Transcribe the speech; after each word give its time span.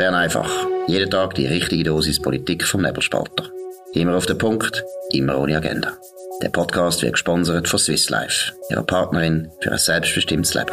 Bern 0.00 0.14
einfach. 0.14 0.50
Jeden 0.86 1.10
Tag 1.10 1.34
die 1.34 1.44
richtige 1.44 1.84
Dosis 1.84 2.22
Politik 2.22 2.64
vom 2.64 2.80
Nebelspalter. 2.80 3.50
Immer 3.92 4.16
auf 4.16 4.24
den 4.24 4.38
Punkt, 4.38 4.82
immer 5.12 5.38
ohne 5.38 5.58
Agenda. 5.58 5.92
Der 6.40 6.48
Podcast 6.48 7.02
wird 7.02 7.12
gesponsert 7.12 7.68
von 7.68 7.78
Swiss 7.78 8.08
Life, 8.08 8.54
ihrer 8.70 8.82
Partnerin 8.82 9.50
für 9.60 9.72
ein 9.72 9.78
selbstbestimmtes 9.78 10.54
Leben. 10.54 10.72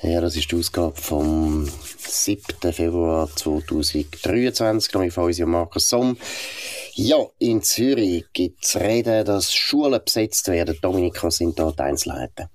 Ja, 0.00 0.22
das 0.22 0.34
ist 0.34 0.50
die 0.50 0.56
Ausgabe 0.56 0.96
vom 0.96 1.68
7. 1.98 2.72
Februar 2.72 3.28
2023, 3.28 4.94
nämlich 4.94 5.12
von 5.12 5.24
unserem 5.24 5.50
Markus 5.50 5.90
Somm. 5.90 6.16
Ja, 6.94 7.18
in 7.38 7.60
Zürich 7.62 8.24
gibt 8.32 8.64
es 8.64 8.76
Reden, 8.76 9.26
dass 9.26 9.52
Schulen 9.54 10.00
besetzt 10.02 10.48
werden. 10.48 10.78
Dominik, 10.80 11.22
was 11.22 11.36
sind 11.36 11.58
da 11.58 11.70
die 11.70 11.82
Einzelheiten? 11.82 12.48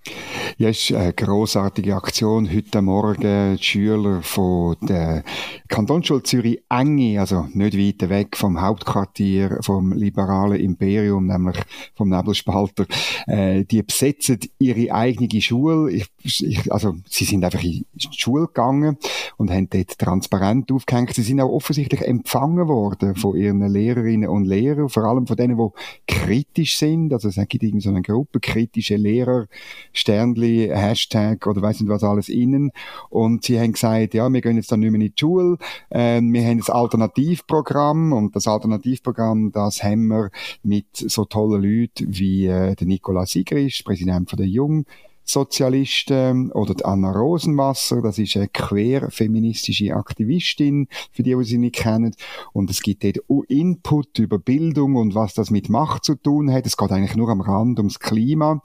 Ja, 0.58 0.70
ist 0.70 0.92
eine 0.92 1.14
grossartige 1.14 1.96
Aktion. 1.96 2.48
Heute 2.54 2.84
Morgen 2.84 3.58
die 3.58 3.64
Schüler 3.64 4.22
von 4.22 4.78
der 4.84 5.24
Kantonsschule 5.68 6.22
Zürich 6.22 6.64
Enge, 6.70 7.20
also 7.20 7.48
nicht 7.54 7.76
weit 7.76 8.08
weg 8.08 8.38
vom 8.38 8.62
Hauptquartier 8.62 9.58
vom 9.62 9.94
liberalen 9.94 10.60
Imperium, 10.60 11.26
nämlich 11.26 11.58
vom 11.96 12.10
Nebelspalter, 12.10 12.86
äh, 13.26 13.66
die 13.66 13.82
besetzen 13.82 14.38
ihre 14.60 14.94
eigene 14.94 15.42
Schule. 15.42 15.92
Ich, 15.92 16.08
ich, 16.24 16.72
also, 16.72 16.98
sie 17.10 17.26
sind 17.26 17.44
einfach 17.44 17.64
in 17.64 17.86
die 17.96 18.08
Schule 18.12 18.46
gegangen 18.46 18.98
und 19.38 19.50
haben 19.50 19.70
dort 19.72 19.98
transparent 19.98 20.72
aufgehängt. 20.72 21.16
Sie 21.16 21.24
sind 21.24 21.42
auch 21.42 21.52
offensichtlich 21.52 22.02
empfangen 22.02 22.68
worden 22.68 23.16
von 23.16 23.36
ihren 23.36 23.66
Lehrerinnen 23.66 24.30
und 24.30 24.46
Lehrern, 24.46 24.90
vor 24.90 25.06
allem 25.06 25.26
von 25.26 25.36
denen, 25.36 25.58
die 25.58 25.70
kritisch 26.14 26.78
sind. 26.78 27.12
Also 27.12 27.30
es 27.30 27.36
gibt 27.48 27.64
irgendwie 27.64 27.82
so 27.82 27.90
eine 27.90 28.04
Gruppe 28.04 28.40
kritische 28.40 28.98
Lehrer, 28.98 29.48
Sternli, 29.94 30.43
Hashtag 30.46 31.46
oder 31.48 31.62
weiß 31.62 31.80
nicht 31.80 31.90
was 31.90 32.04
alles 32.04 32.30
innen. 32.30 32.72
Und 33.10 33.44
sie 33.44 33.60
haben 33.60 33.74
gesagt, 33.74 34.14
ja, 34.14 34.32
wir 34.32 34.42
gehen 34.42 34.56
jetzt 34.56 34.72
dann 34.72 34.80
nicht 34.80 34.92
mehr 34.92 35.02
in 35.02 35.08
die 35.08 35.14
Schule. 35.20 35.58
Ähm, 35.92 36.34
wir 36.34 36.46
haben 36.46 36.60
das 36.60 36.70
Alternativprogramm 36.70 38.14
und 38.14 38.36
das 38.36 38.48
Alternativprogramm, 38.48 39.52
das 39.52 39.84
haben 39.84 40.08
wir 40.08 40.30
mit 40.64 40.88
so 40.94 41.26
tollen 41.26 41.62
Leuten 41.62 42.08
wie 42.08 42.48
äh, 42.48 42.76
der 42.76 42.88
Nicola 42.88 43.26
Sigrist, 43.26 43.86
Präsident 43.86 44.30
von 44.30 44.38
der 44.38 44.48
Jung, 44.48 44.86
Sozialisten 45.26 46.52
oder 46.52 46.74
die 46.74 46.86
Anna 46.86 47.12
Rosenwasser, 47.12 48.02
das 48.02 48.18
ist 48.18 48.36
eine 48.36 48.48
queer-feministische 48.48 49.96
Aktivistin, 49.96 50.88
für 51.12 51.24
die, 51.24 51.36
die 51.36 51.44
sie 51.44 51.58
nicht 51.58 51.76
kennen. 51.76 52.14
Und 52.52 52.70
es 52.70 52.82
gibt 52.82 53.04
dort 53.04 53.20
Input 53.48 54.20
über 54.20 54.40
Bildung 54.40 54.96
und 54.96 55.16
was 55.16 55.34
das 55.34 55.50
mit 55.50 55.70
Macht 55.70 56.04
zu 56.04 56.16
tun 56.16 56.52
hat. 56.52 56.66
Es 56.66 56.78
geht 56.78 56.92
eigentlich 56.92 57.16
nur 57.16 57.30
am 57.30 57.42
Rand 57.42 57.80
ums 57.80 58.00
Klima. 58.00 58.62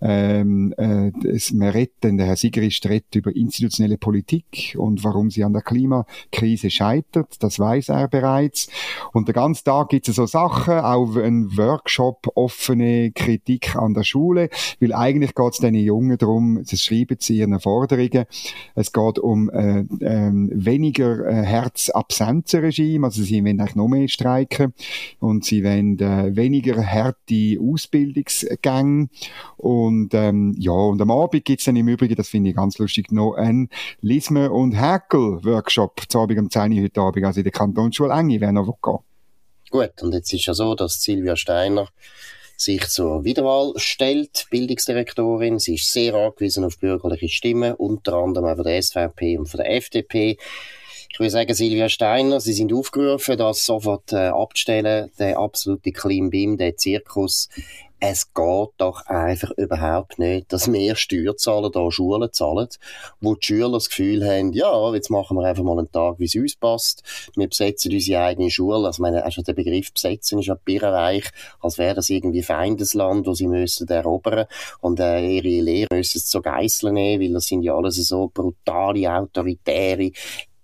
Ähm, 0.00 0.74
äh, 0.76 1.12
es, 1.26 1.52
man 1.52 1.70
redet, 1.70 2.02
der 2.02 2.26
Herr 2.26 2.36
Sigerist 2.36 2.86
redet 2.86 3.14
über 3.14 3.34
institutionelle 3.34 3.98
Politik 3.98 4.76
und 4.78 5.04
warum 5.04 5.30
sie 5.30 5.44
an 5.44 5.52
der 5.52 5.62
Klimakrise 5.62 6.70
scheitert. 6.70 7.42
Das 7.42 7.58
weiß 7.58 7.88
er 7.88 8.08
bereits. 8.08 8.68
Und 9.12 9.28
den 9.28 9.34
ganzen 9.34 9.64
Tag 9.64 9.88
gibt 9.88 10.08
es 10.08 10.16
so 10.16 10.26
Sachen, 10.26 10.74
auch 10.74 11.16
ein 11.16 11.56
Workshop, 11.56 12.28
offene 12.34 13.12
Kritik 13.12 13.76
an 13.76 13.94
der 13.94 14.04
Schule, 14.04 14.50
weil 14.80 14.92
eigentlich 14.92 15.34
geht 15.34 15.52
es 15.52 15.58
den 15.58 15.74
Jungen 15.74 16.01
Jungen 16.02 16.18
darum, 16.18 16.64
sie 16.64 16.76
schreiben 16.76 17.16
sie 17.20 17.38
ihren 17.38 17.58
Forderungen. 17.60 18.24
Es 18.74 18.92
geht 18.92 19.18
um 19.18 19.50
äh, 19.50 19.80
äh, 19.80 20.30
weniger 20.32 21.32
Herzabsenzenregime, 21.32 23.06
also 23.06 23.22
sie 23.22 23.44
wollen 23.44 23.60
eigentlich 23.60 23.76
noch 23.76 23.88
mehr 23.88 24.08
streiken. 24.08 24.74
Und 25.20 25.44
sie 25.44 25.64
wollen 25.64 25.98
äh, 25.98 26.34
weniger 26.34 26.84
harte 26.84 27.58
Ausbildungsgänge. 27.60 29.08
Und 29.56 30.14
ähm, 30.14 30.54
ja, 30.58 30.72
und 30.72 31.00
am 31.00 31.10
Abend 31.10 31.44
gibt's 31.44 31.64
dann 31.64 31.76
im 31.76 31.88
Übrigen, 31.88 32.16
das 32.16 32.28
finde 32.28 32.50
ich 32.50 32.56
ganz 32.56 32.78
lustig, 32.78 33.12
noch 33.12 33.34
ein 33.34 33.68
Lisme- 34.00 34.50
und 34.50 34.72
Häkel-Workshop, 34.72 36.02
zu 36.08 36.18
Abend 36.18 36.38
um 36.38 36.50
10 36.50 36.72
Uhr 36.72 36.82
heute 36.82 37.00
Abend, 37.00 37.24
also 37.24 37.40
in 37.40 37.44
der 37.44 37.52
Kantonsschule 37.52 38.12
Enge, 38.12 38.40
wer 38.40 38.52
noch 38.52 38.66
gehen. 38.82 38.98
Gut, 39.70 40.02
und 40.02 40.12
jetzt 40.12 40.32
ist 40.32 40.46
ja 40.46 40.54
so, 40.54 40.74
dass 40.74 41.00
Silvia 41.02 41.36
Steiner 41.36 41.88
sich 42.56 42.88
zur 42.88 43.24
Wiederwahl 43.24 43.72
stellt, 43.76 44.46
Bildungsdirektorin. 44.50 45.58
Sie 45.58 45.74
ist 45.74 45.92
sehr 45.92 46.14
angewiesen 46.14 46.64
auf 46.64 46.78
bürgerliche 46.78 47.28
Stimmen, 47.28 47.74
unter 47.74 48.14
anderem 48.14 48.46
auch 48.46 48.56
von 48.56 48.64
der 48.64 48.82
SVP 48.82 49.38
und 49.38 49.46
von 49.46 49.58
der 49.58 49.74
FDP. 49.74 50.38
Ich 51.12 51.18
würde 51.18 51.30
sagen, 51.30 51.54
Silvia 51.54 51.90
Steiner, 51.90 52.40
Sie 52.40 52.54
sind 52.54 52.72
aufgerufen, 52.72 53.36
das 53.36 53.66
sofort 53.66 54.12
äh, 54.12 54.28
abzustellen, 54.28 55.10
der 55.18 55.38
absolute 55.38 55.92
Beam, 56.30 56.56
der 56.56 56.76
Zirkus 56.76 57.50
es 58.04 58.34
geht 58.34 58.70
doch 58.78 59.06
einfach 59.06 59.52
überhaupt 59.52 60.18
nicht, 60.18 60.52
dass 60.52 60.66
mehr 60.66 60.96
Steuerzahler 60.96 61.70
da 61.70 61.88
Schulen 61.92 62.32
zahlen, 62.32 62.66
wo 63.20 63.36
die 63.36 63.46
Schüler 63.46 63.70
das 63.70 63.90
Gefühl 63.90 64.28
haben, 64.28 64.52
ja, 64.52 64.92
jetzt 64.92 65.08
machen 65.08 65.36
wir 65.36 65.44
einfach 65.44 65.62
mal 65.62 65.78
einen 65.78 65.92
Tag, 65.92 66.18
wie 66.18 66.24
es 66.24 66.34
uns 66.34 66.56
passt. 66.56 67.04
Wir 67.36 67.48
besetzen 67.48 67.92
unsere 67.92 68.24
eigene 68.24 68.50
Schule. 68.50 68.88
Also, 68.88 68.90
ich 68.90 68.98
meine, 68.98 69.24
also 69.24 69.42
der 69.42 69.52
Begriff 69.52 69.92
besetzen 69.92 70.40
ist 70.40 70.46
ja 70.46 70.54
birrenweich, 70.54 71.30
als 71.60 71.78
wäre 71.78 71.94
das 71.94 72.10
irgendwie 72.10 72.42
Feindesland, 72.42 73.24
wo 73.24 73.34
sie 73.34 73.46
müssen 73.46 73.86
erobern 73.86 74.46
und 74.80 74.98
äh, 74.98 75.24
ihre 75.24 75.62
Lehrer 75.62 75.94
müssen 75.94 76.18
es 76.18 76.26
zu 76.26 76.42
Geiseln 76.42 76.94
nehmen, 76.94 77.22
weil 77.22 77.32
das 77.34 77.46
sind 77.46 77.62
ja 77.62 77.76
alles 77.76 77.94
so 77.94 78.32
brutale, 78.34 79.12
autoritäre, 79.12 80.10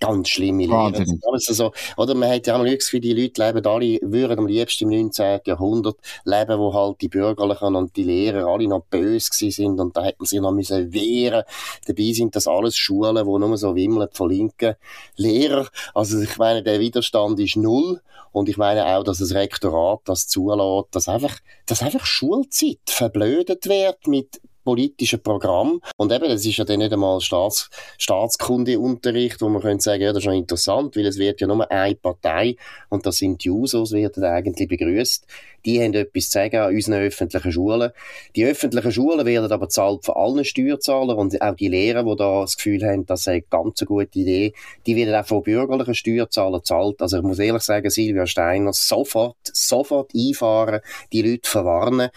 ganz 0.01 0.29
schlimme 0.29 0.67
Lehre. 0.67 1.05
Also, 1.33 1.73
oder 1.97 2.15
man 2.15 2.31
hat 2.31 2.47
ja 2.47 2.57
auch 2.57 2.65
das 2.65 2.79
Gefühl, 2.79 3.01
die 3.01 3.13
Leute 3.13 3.45
leben 3.45 3.67
alle, 3.67 3.99
würden 4.03 4.39
am 4.39 4.47
liebsten 4.47 4.91
im 4.91 5.01
19. 5.01 5.41
Jahrhundert 5.45 5.97
leben, 6.25 6.59
wo 6.59 6.73
halt 6.73 7.01
die 7.01 7.09
Bürgerlichen 7.09 7.75
und 7.75 7.97
die 7.97 8.05
Lehrer 8.05 8.47
alle 8.47 8.69
noch 8.69 8.85
böse 8.85 9.51
sind 9.51 9.81
und 9.81 9.97
da 9.97 10.05
hätten 10.05 10.25
sie 10.25 10.41
noch 10.41 10.53
müssen 10.53 10.93
wehren. 10.93 11.45
Dabei 11.87 12.13
sind 12.13 12.37
das 12.37 12.47
alles 12.47 12.77
Schulen, 12.77 13.27
wo 13.27 13.39
nur 13.39 13.57
so 13.57 13.75
wimmeln 13.75 14.09
von 14.13 14.31
linken 14.31 14.77
Lehrern. 15.17 15.69
Also 15.95 16.21
ich 16.21 16.37
meine, 16.39 16.63
der 16.63 16.81
Widerstand 16.81 17.41
ist 17.41 17.57
null. 17.57 18.01
Und 18.31 18.49
ich 18.49 18.59
meine 18.59 18.87
auch, 18.87 19.05
dass 19.05 19.19
das 19.19 19.35
Rektorat 19.35 20.01
das 20.05 20.29
zulässt, 20.29 20.89
dass 20.95 21.09
einfach, 21.09 21.39
dass 21.67 21.83
einfach 21.83 22.05
Schulzeit 22.05 22.79
verblödet 22.87 23.67
wird 23.69 24.07
mit 24.07 24.41
politischen 24.69 25.23
Programm. 25.23 25.81
Und 25.97 26.12
eben, 26.12 26.29
das 26.29 26.45
ist 26.45 26.59
ja 26.59 26.65
dann 26.67 26.81
nicht 26.81 26.93
einmal 26.93 27.23
Staats 27.23 27.71
Staatskundeunterricht, 27.97 29.41
wo 29.41 29.49
man 29.49 29.62
könnte 29.62 29.83
sagen, 29.83 30.03
ja, 30.03 30.09
das 30.09 30.19
ist 30.19 30.25
schon 30.25 30.34
interessant, 30.34 30.95
weil 30.95 31.06
es 31.06 31.17
wird 31.17 31.41
ja 31.41 31.47
nur 31.47 31.71
eine 31.71 31.95
Partei, 31.95 32.56
und 32.91 33.06
das 33.06 33.17
sind 33.17 33.43
die 33.43 33.49
Jusos, 33.49 33.93
werden 33.93 34.23
eigentlich 34.25 34.69
begrüßt. 34.69 35.27
Die 35.65 35.83
haben 35.83 35.95
etwas 35.95 36.25
zu 36.25 36.33
sagen 36.33 36.56
an 36.56 36.75
unseren 36.75 37.01
öffentlichen 37.01 37.51
Schulen. 37.51 37.93
Die 38.37 38.45
öffentlichen 38.45 38.93
Schulen 38.93 39.25
werden 39.25 39.51
aber 39.51 39.71
zahlt 39.71 40.05
von 40.05 40.17
allen 40.17 40.45
Steuerzahlern 40.45 41.17
und 41.17 41.41
auch 41.41 41.55
die 41.55 41.69
Lehrer, 41.69 42.05
die 42.05 42.17
da 42.17 42.43
das 42.43 42.56
Gefühl 42.56 42.85
haben, 42.85 43.06
das 43.06 43.25
sei 43.25 43.33
eine 43.33 43.43
ganz 43.43 43.83
gute 43.87 44.19
Idee, 44.19 44.53
die 44.87 44.97
werden 44.97 45.15
auch 45.15 45.27
von 45.27 45.43
bürgerlichen 45.43 45.95
Steuerzahlern 45.95 46.62
zahlt. 46.62 47.00
Also 47.00 47.17
ich 47.17 47.23
muss 47.23 47.39
ehrlich 47.39 47.62
sagen, 47.62 47.89
Silvia 47.89 48.27
Steiner, 48.27 48.75
sofort, 48.75 49.39
sofort 49.45 50.12
einfahren, 50.15 50.81
die 51.12 51.23
Leute 51.23 51.49
verwarnen 51.49 52.11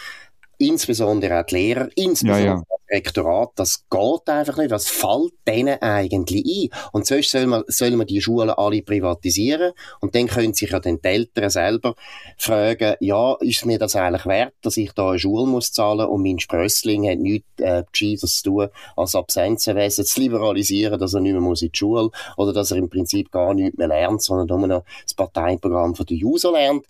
insbesondere 0.61 1.39
auch 1.39 1.45
die 1.45 1.55
Lehrer, 1.55 1.89
insbesondere 1.95 2.45
ja, 2.45 2.53
ja. 2.55 2.63
das 2.69 2.97
Rektorat, 2.97 3.51
das 3.55 3.85
geht 3.89 4.29
einfach 4.29 4.57
nicht, 4.57 4.72
was 4.72 4.88
fällt 4.88 5.33
denen 5.47 5.81
eigentlich 5.81 6.72
ein? 6.73 6.79
Und 6.91 7.05
sonst 7.05 7.31
soll 7.31 7.47
man, 7.47 7.63
soll 7.67 7.91
man 7.91 8.05
die 8.05 8.22
Schulen 8.22 8.49
alle 8.49 8.81
privatisieren 8.81 9.71
und 10.01 10.13
dann 10.13 10.27
können 10.27 10.53
sich 10.53 10.71
ja 10.71 10.79
dann 10.79 11.00
die 11.01 11.07
Eltern 11.07 11.50
selber 11.50 11.95
fragen, 12.38 12.95
ja, 13.00 13.35
ist 13.39 13.66
mir 13.66 13.79
das 13.79 13.95
eigentlich 13.95 14.25
wert, 14.25 14.53
dass 14.61 14.77
ich 14.77 14.91
da 14.91 15.09
eine 15.09 15.19
Schule 15.19 15.47
muss 15.47 15.71
zahlen 15.71 16.07
und 16.07 16.21
mein 16.21 16.39
Sprössling 16.39 17.09
hat 17.09 17.19
nichts 17.19 17.47
äh, 17.57 17.83
Gescheites 17.91 18.41
zu 18.41 18.50
tun, 18.50 18.67
als 18.95 19.16
Absenzenwesen 19.16 20.05
zu 20.05 20.19
liberalisieren, 20.19 21.00
dass 21.00 21.13
er 21.13 21.21
nicht 21.21 21.33
mehr 21.33 21.41
muss 21.41 21.61
in 21.61 21.71
die 21.71 21.77
Schule 21.77 22.11
oder 22.38 22.53
dass 22.53 22.71
er 22.71 22.77
im 22.77 22.89
Prinzip 22.89 23.31
gar 23.31 23.53
nichts 23.53 23.77
mehr 23.77 23.88
lernt, 23.88 24.21
sondern 24.21 24.59
nur 24.59 24.67
noch 24.67 24.83
das 25.03 25.13
Parteiprogramm 25.13 25.95
von 25.95 26.05
der 26.05 26.17
Juso 26.17 26.51
lernt. 26.51 26.85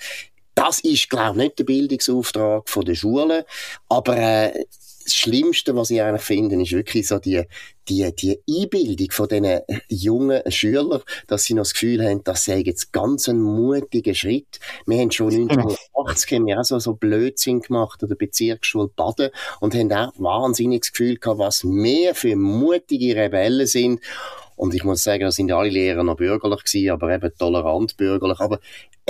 Das 0.55 0.79
ist, 0.79 1.09
glaube 1.09 1.31
ich, 1.31 1.43
nicht 1.43 1.59
der 1.59 1.63
Bildungsauftrag 1.63 2.65
der 2.85 2.95
Schulen, 2.95 3.43
aber 3.89 4.17
äh, 4.17 4.65
das 5.03 5.13
Schlimmste, 5.13 5.75
was 5.75 5.89
ich 5.89 6.01
eigentlich 6.01 6.21
finde, 6.21 6.61
ist 6.61 6.71
wirklich 6.71 7.07
so 7.07 7.19
die, 7.19 7.43
die, 7.89 8.13
die 8.15 8.39
Einbildung 8.49 9.11
von 9.11 9.27
diesen 9.27 9.61
jungen 9.89 10.51
Schülern, 10.51 11.01
dass 11.27 11.45
sie 11.45 11.53
noch 11.53 11.63
das 11.63 11.73
Gefühl 11.73 12.03
haben, 12.03 12.23
das 12.23 12.45
sei 12.45 12.59
jetzt 12.59 12.93
ganz 12.93 13.27
ein 13.27 13.41
mutiger 13.41 14.13
Schritt. 14.13 14.59
Wir 14.85 14.99
haben 14.99 15.11
schon 15.11 15.33
1980 15.33 16.31
haben 16.33 16.45
wir 16.45 16.59
auch 16.59 16.63
so, 16.63 16.79
so 16.79 16.93
Blödsinn 16.93 17.61
gemacht 17.61 18.01
an 18.03 18.09
der 18.09 18.15
Bezirksschule 18.15 18.89
Baden 18.95 19.29
und 19.59 19.75
haben 19.75 19.91
auch 19.91 20.13
wahnsinnig 20.17 20.81
das 20.81 20.91
Gefühl 20.91 21.17
gehabt, 21.17 21.39
was 21.39 21.63
wir 21.63 22.15
für 22.15 22.35
mutige 22.35 23.15
Rebellen 23.15 23.67
sind. 23.67 24.01
Und 24.55 24.75
ich 24.75 24.83
muss 24.83 25.03
sagen, 25.03 25.23
da 25.23 25.31
sind 25.31 25.51
alle 25.51 25.69
Lehrer 25.69 26.03
noch 26.03 26.17
bürgerlich 26.17 26.63
gewesen, 26.63 26.91
aber 26.91 27.11
eben 27.11 27.31
tolerant 27.37 27.97
bürgerlich. 27.97 28.39
Aber 28.39 28.59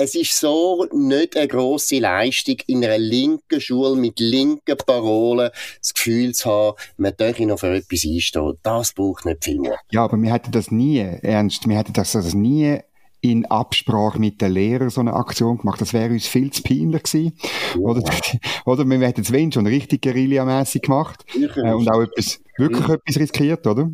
es 0.03 0.15
ist 0.15 0.39
so 0.39 0.85
nicht 0.91 1.37
eine 1.37 1.47
grosse 1.47 1.99
Leistung, 1.99 2.57
in 2.67 2.83
einer 2.83 2.97
linken 2.97 3.61
Schule 3.61 3.95
mit 3.95 4.19
linken 4.19 4.77
Parolen 4.85 5.51
das 5.79 5.93
Gefühl 5.93 6.33
zu 6.33 6.49
haben, 6.49 6.77
man 6.97 7.15
dürfe 7.15 7.45
noch 7.45 7.59
für 7.59 7.75
etwas 7.75 8.05
einstehen. 8.05 8.57
Das 8.63 8.93
braucht 8.93 9.25
nicht 9.25 9.43
viel 9.43 9.59
mehr. 9.59 9.77
Ja, 9.91 10.03
aber 10.03 10.17
wir 10.17 10.33
hätten 10.33 10.51
das 10.51 10.71
nie, 10.71 10.99
ernst, 10.99 11.67
wir 11.67 11.77
hätten 11.77 11.93
das, 11.93 12.13
das 12.13 12.33
nie 12.33 12.79
in 13.21 13.45
Absprache 13.45 14.19
mit 14.19 14.41
den 14.41 14.51
Lehrern 14.53 14.89
so 14.89 14.99
eine 14.99 15.13
Aktion 15.13 15.59
gemacht. 15.59 15.79
Das 15.79 15.93
wäre 15.93 16.09
uns 16.09 16.25
viel 16.25 16.51
zu 16.51 16.63
peinlich 16.63 17.03
gewesen. 17.03 17.37
Ja. 17.75 17.81
Oder, 17.81 18.03
oder 18.65 18.85
wir 18.85 19.07
hätten 19.07 19.21
es 19.21 19.31
wenn 19.31 19.51
schon 19.51 19.67
richtig 19.67 20.01
guerillamässig 20.01 20.81
gemacht. 20.81 21.23
Äh, 21.35 21.73
und 21.73 21.89
auch 21.89 22.01
etwas, 22.01 22.41
wirklich 22.57 22.87
ja. 22.87 22.95
etwas 22.95 23.17
riskiert, 23.17 23.67
oder? 23.67 23.91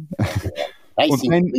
Nein, 0.96 1.10
und 1.10 1.32
dann, 1.32 1.52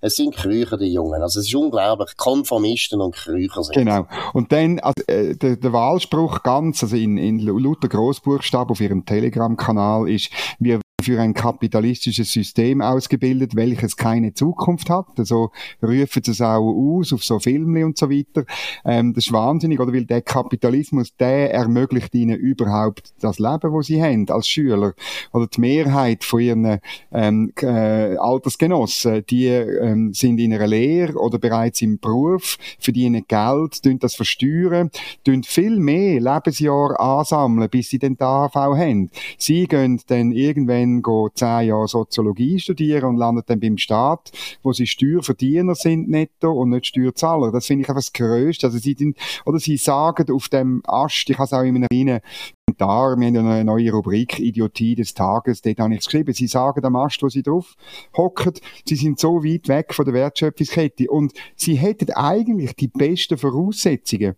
es 0.00 0.16
sind 0.16 0.34
Krücher, 0.34 0.76
die 0.76 0.92
Jungen. 0.92 1.22
Also 1.22 1.40
es 1.40 1.46
ist 1.46 1.54
unglaublich, 1.54 2.16
Konformisten 2.16 3.00
und 3.00 3.14
Krücher 3.14 3.62
sind. 3.62 3.76
Genau. 3.76 4.06
Und 4.32 4.52
dann, 4.52 4.78
also, 4.80 4.94
äh, 5.06 5.34
der, 5.34 5.56
der 5.56 5.72
Wahlspruch 5.72 6.42
ganz, 6.42 6.82
also 6.82 6.96
in, 6.96 7.16
in 7.18 7.38
lauter 7.38 7.88
Großbuchstaben 7.88 8.70
auf 8.70 8.80
ihrem 8.80 9.04
Telegram-Kanal 9.04 10.08
ist, 10.08 10.30
wir 10.58 10.80
für 11.02 11.20
ein 11.20 11.34
kapitalistisches 11.34 12.32
System 12.32 12.80
ausgebildet, 12.80 13.54
welches 13.54 13.96
keine 13.96 14.32
Zukunft 14.32 14.88
hat. 14.88 15.06
So 15.18 15.50
rufen 15.82 16.22
sie 16.24 16.30
es 16.30 16.40
auch 16.40 16.64
aus 16.64 17.12
auf 17.12 17.22
so 17.22 17.38
Filme 17.38 17.84
und 17.84 17.98
so 17.98 18.10
weiter. 18.10 18.44
Ähm, 18.84 19.12
das 19.12 19.26
ist 19.26 19.32
wahnsinnig, 19.32 19.78
oder? 19.78 19.92
Weil 19.92 20.06
der 20.06 20.22
Kapitalismus, 20.22 21.14
der 21.16 21.52
ermöglicht 21.52 22.14
ihnen 22.14 22.36
überhaupt 22.36 23.12
das 23.20 23.38
Leben, 23.38 23.72
wo 23.72 23.82
sie 23.82 24.02
haben 24.02 24.28
als 24.30 24.48
Schüler. 24.48 24.94
Oder 25.32 25.46
die 25.46 25.60
Mehrheit 25.60 26.24
von 26.24 26.40
ihren 26.40 26.80
ähm, 27.12 27.52
äh, 27.60 28.16
Altersgenossen, 28.16 29.24
die 29.28 29.48
ähm, 29.48 30.14
sind 30.14 30.38
in 30.38 30.54
einer 30.54 30.66
Lehre 30.66 31.18
oder 31.18 31.38
bereits 31.38 31.82
im 31.82 31.98
Beruf, 31.98 32.56
verdienen 32.78 33.24
Geld, 33.28 33.82
tun 33.82 33.98
das 33.98 34.14
versteuern, 34.14 34.90
tun 35.24 35.42
viel 35.42 35.78
mehr 35.78 36.20
Lebensjahre 36.20 36.98
ansammeln, 36.98 37.68
bis 37.68 37.90
sie 37.90 37.98
den 37.98 38.18
AV 38.18 38.54
haben. 38.54 39.10
Sie 39.36 39.66
gehen 39.66 40.00
dann 40.06 40.32
irgendwann 40.32 40.85
dann 41.02 41.30
zehn 41.34 41.68
Jahre 41.68 41.88
Soziologie 41.88 42.58
studieren 42.58 43.04
und 43.04 43.16
landen 43.16 43.42
dann 43.46 43.60
beim 43.60 43.78
Staat, 43.78 44.30
wo 44.62 44.72
sie 44.72 44.86
Steuerverdiener 44.86 45.74
sind 45.74 46.08
netto 46.08 46.52
und 46.52 46.70
nicht 46.70 46.86
Steuerzahler. 46.86 47.52
Das 47.52 47.66
finde 47.66 47.82
ich 47.82 47.88
einfach 47.88 48.00
das 48.00 48.12
Größte. 48.12 48.66
Also 48.66 48.78
sie 48.78 48.94
sind, 48.98 49.16
oder 49.44 49.58
sie 49.58 49.76
sagen 49.76 50.30
auf 50.32 50.48
dem 50.48 50.82
Ast, 50.86 51.28
ich 51.28 51.36
habe 51.36 51.44
es 51.44 51.52
auch 51.52 51.62
in 51.62 51.76
einem 51.76 52.20
Kommentar, 52.68 53.16
wir 53.16 53.26
haben 53.26 53.36
eine 53.36 53.64
neue 53.64 53.92
Rubrik 53.92 54.38
Idiotie 54.38 54.94
des 54.94 55.14
Tages, 55.14 55.62
dort 55.62 55.78
habe 55.78 55.94
ich 55.94 56.00
es 56.00 56.06
geschrieben. 56.06 56.34
Sie 56.34 56.46
sagen 56.46 56.84
am 56.84 56.96
Ast, 56.96 57.22
wo 57.22 57.28
sie 57.28 57.42
drauf 57.42 57.74
hocken, 58.16 58.54
sie 58.84 58.96
sind 58.96 59.18
so 59.18 59.44
weit 59.44 59.68
weg 59.68 59.94
von 59.94 60.04
der 60.04 60.14
Wertschöpfungskette 60.14 61.08
und 61.08 61.32
sie 61.54 61.76
hätten 61.76 62.10
eigentlich 62.12 62.74
die 62.74 62.88
besten 62.88 63.38
Voraussetzungen, 63.38 64.34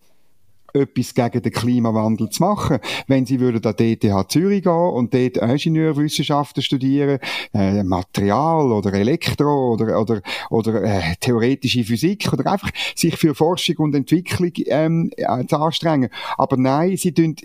etwas 0.72 1.14
gegen 1.14 1.42
den 1.42 1.52
Klimawandel 1.52 2.30
zu 2.30 2.42
machen. 2.42 2.78
Wenn 3.06 3.26
sie 3.26 3.40
würden 3.40 3.64
an 3.64 3.76
DTH 3.76 4.28
Zürich 4.28 4.62
gehen 4.62 4.72
und 4.72 5.14
dort 5.14 5.36
Ingenieurwissenschaften 5.36 6.62
studieren, 6.62 7.18
äh, 7.54 7.82
Material 7.82 8.72
oder 8.72 8.92
Elektro 8.92 9.72
oder, 9.72 10.00
oder, 10.00 10.22
oder 10.50 10.82
äh, 10.82 11.14
theoretische 11.20 11.84
Physik 11.84 12.32
oder 12.32 12.52
einfach 12.52 12.70
sich 12.94 13.16
für 13.16 13.34
Forschung 13.34 13.76
und 13.78 13.94
Entwicklung 13.94 14.52
ähm, 14.66 15.10
zu 15.48 15.56
anstrengen. 15.56 16.10
Aber 16.36 16.56
nein, 16.56 16.96
sie 16.96 17.12
tun 17.12 17.36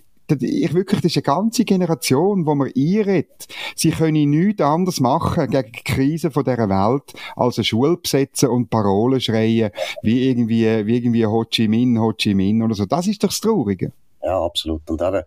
ich 0.42 0.74
wirklich, 0.74 1.02
das 1.02 1.12
ist 1.12 1.18
eine 1.18 1.36
ganze 1.36 1.66
Generation, 1.66 2.46
wo 2.46 2.56
man 2.56 2.72
einredet. 2.76 3.48
Sie 3.76 3.92
können 3.92 4.30
nichts 4.30 4.62
anderes 4.62 5.00
machen 5.00 5.50
gegen 5.50 5.72
die 5.72 5.84
Krise 5.84 6.32
von 6.32 6.44
dieser 6.44 6.70
Welt, 6.70 7.14
als 7.36 7.58
eine 7.58 7.66
Schule 7.66 7.98
besetzen 7.98 8.50
und 8.50 8.70
Parolen 8.70 9.22
schreien, 9.22 9.72
wie 10.02 10.30
irgendwie, 10.30 10.86
wie 10.86 10.98
irgendwie 10.98 11.26
Ho 11.26 11.46
Chi 11.46 11.68
Minh, 11.68 12.00
Ho 12.00 12.14
Chi 12.14 12.34
Minh 12.34 12.62
oder 12.62 12.76
so. 12.76 12.86
Das 12.86 13.08
ist 13.08 13.24
doch 13.24 13.30
das 13.30 13.42
Traurige. 13.42 13.92
Ja, 14.22 14.44
absolut. 14.44 14.90
Und 14.90 15.02
eben, 15.02 15.24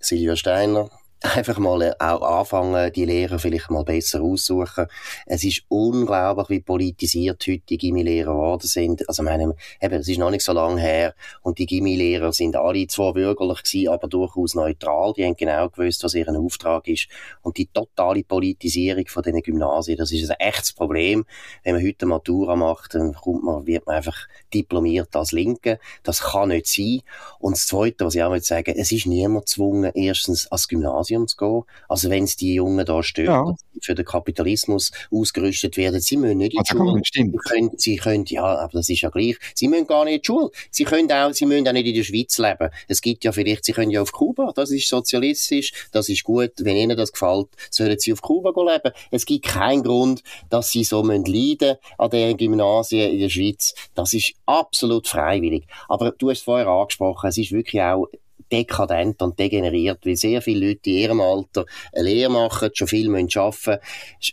Silvia 0.00 0.36
Steiner, 0.36 0.90
einfach 1.36 1.58
mal 1.58 1.80
äh, 1.82 1.92
auch 1.98 2.40
anfangen, 2.40 2.92
die 2.92 3.04
Lehrer 3.06 3.38
vielleicht 3.38 3.70
mal 3.70 3.84
besser 3.84 4.20
aussuchen. 4.20 4.86
Es 5.24 5.42
ist 5.42 5.62
unglaublich, 5.68 6.50
wie 6.50 6.60
politisiert 6.60 7.42
heute 7.48 7.62
die 7.66 7.78
Gimmi-Lehrer 7.78 8.32
geworden 8.32 8.66
sind. 8.66 9.08
Also, 9.08 9.22
meine, 9.22 9.54
eben, 9.80 9.94
es 9.94 10.08
ist 10.08 10.18
noch 10.18 10.30
nicht 10.30 10.44
so 10.44 10.52
lange 10.52 10.80
her 10.80 11.14
und 11.42 11.58
die 11.58 11.66
Gimmi-Lehrer 11.66 12.32
sind 12.32 12.56
alle 12.56 12.86
zwar 12.88 13.14
bürgerlich 13.14 13.62
gewesen, 13.62 13.88
aber 13.88 14.06
durchaus 14.08 14.54
neutral. 14.54 15.14
Die 15.16 15.24
haben 15.24 15.36
genau 15.36 15.70
gewusst, 15.70 16.04
was 16.04 16.14
ihr 16.14 16.28
Auftrag 16.28 16.86
ist. 16.88 17.08
Und 17.40 17.56
die 17.56 17.66
totale 17.66 18.22
Politisierung 18.22 19.06
von 19.06 19.22
diesen 19.22 19.42
Gymnasien, 19.42 19.96
das 19.96 20.12
ist 20.12 20.30
ein 20.30 20.36
echtes 20.38 20.72
Problem. 20.72 21.24
Wenn 21.62 21.76
man 21.76 21.86
heute 21.86 22.06
Matura 22.06 22.54
macht, 22.54 22.94
dann 22.94 23.14
kommt 23.14 23.44
man, 23.44 23.66
wird 23.66 23.86
man 23.86 23.96
einfach 23.96 24.28
diplomiert 24.52 25.16
als 25.16 25.32
Linke. 25.32 25.78
Das 26.02 26.20
kann 26.20 26.50
nicht 26.50 26.66
sein. 26.66 27.00
Und 27.38 27.56
das 27.56 27.66
Zweite, 27.66 28.04
was 28.04 28.14
ich 28.14 28.22
auch 28.22 28.30
mal 28.30 28.42
sagen, 28.42 28.74
es 28.76 28.92
ist 28.92 29.06
niemand 29.06 29.46
gezwungen, 29.46 29.90
erstens 29.94 30.46
als 30.48 30.68
Gymnasium 30.68 31.13
Gymnasium 31.14 31.28
zu 31.28 31.36
gehen. 31.36 31.62
Also 31.88 32.10
wenn 32.10 32.24
es 32.24 32.36
die 32.36 32.54
Jungen 32.54 32.84
da 32.84 33.02
stört, 33.02 33.28
ja. 33.28 33.54
für 33.80 33.94
den 33.94 34.04
Kapitalismus 34.04 34.90
ausgerüstet 35.10 35.76
werden, 35.76 36.00
sie 36.00 36.16
müssen 36.16 36.38
nicht 36.38 36.54
in 36.54 36.62
die 36.62 36.70
also, 36.70 36.84
Schule. 36.84 37.04
Stimmt. 37.04 37.32
Sie 37.32 37.38
können, 37.48 37.70
sie 37.76 37.96
können, 37.96 38.24
ja, 38.26 38.44
aber 38.44 38.72
das 38.72 38.88
ist 38.88 39.00
ja 39.00 39.10
gleich. 39.10 39.36
Sie 39.54 39.68
müssen 39.68 39.86
gar 39.86 40.04
nicht 40.04 40.14
in 40.14 40.20
die 40.20 40.26
Schule. 40.26 40.50
Sie 40.70 40.84
können 40.84 41.10
auch, 41.10 41.32
sie 41.32 41.46
müssen 41.46 41.68
auch 41.68 41.72
nicht 41.72 41.86
in 41.86 41.94
der 41.94 42.04
Schweiz 42.04 42.38
leben. 42.38 42.70
Es 42.88 43.00
gibt 43.00 43.24
ja 43.24 43.32
vielleicht, 43.32 43.64
sie 43.64 43.72
können 43.72 43.90
ja 43.90 44.02
auf 44.02 44.12
Kuba, 44.12 44.52
das 44.54 44.70
ist 44.70 44.88
sozialistisch, 44.88 45.72
das 45.92 46.08
ist 46.08 46.24
gut. 46.24 46.52
Wenn 46.58 46.76
ihnen 46.76 46.96
das 46.96 47.12
gefällt, 47.12 47.48
sollen 47.70 47.98
sie 47.98 48.12
auf 48.12 48.22
Kuba 48.22 48.50
leben. 48.50 48.94
Es 49.10 49.24
gibt 49.24 49.46
keinen 49.46 49.82
Grund, 49.82 50.22
dass 50.50 50.70
sie 50.70 50.84
so 50.84 51.02
müssen 51.02 51.24
leiden 51.24 51.76
an 51.98 52.10
den 52.10 52.36
Gymnasien 52.36 53.10
in 53.10 53.20
der 53.20 53.28
Schweiz. 53.28 53.74
Das 53.94 54.12
ist 54.12 54.34
absolut 54.46 55.08
freiwillig. 55.08 55.66
Aber 55.88 56.12
du 56.12 56.30
hast 56.30 56.42
vorher 56.42 56.66
angesprochen, 56.66 57.28
es 57.28 57.38
ist 57.38 57.52
wirklich 57.52 57.80
auch 57.82 58.08
dekadent 58.50 59.20
und 59.22 59.38
degeneriert, 59.38 60.04
weil 60.04 60.16
sehr 60.16 60.42
viele 60.42 60.68
Leute 60.68 60.90
in 60.90 60.96
ihrem 60.96 61.20
Alter 61.20 61.64
eine 61.92 62.04
Lehre 62.04 62.30
machen, 62.30 62.70
schon 62.72 62.88
viel 62.88 63.08
müssen 63.08 63.38
arbeiten, 63.38 63.80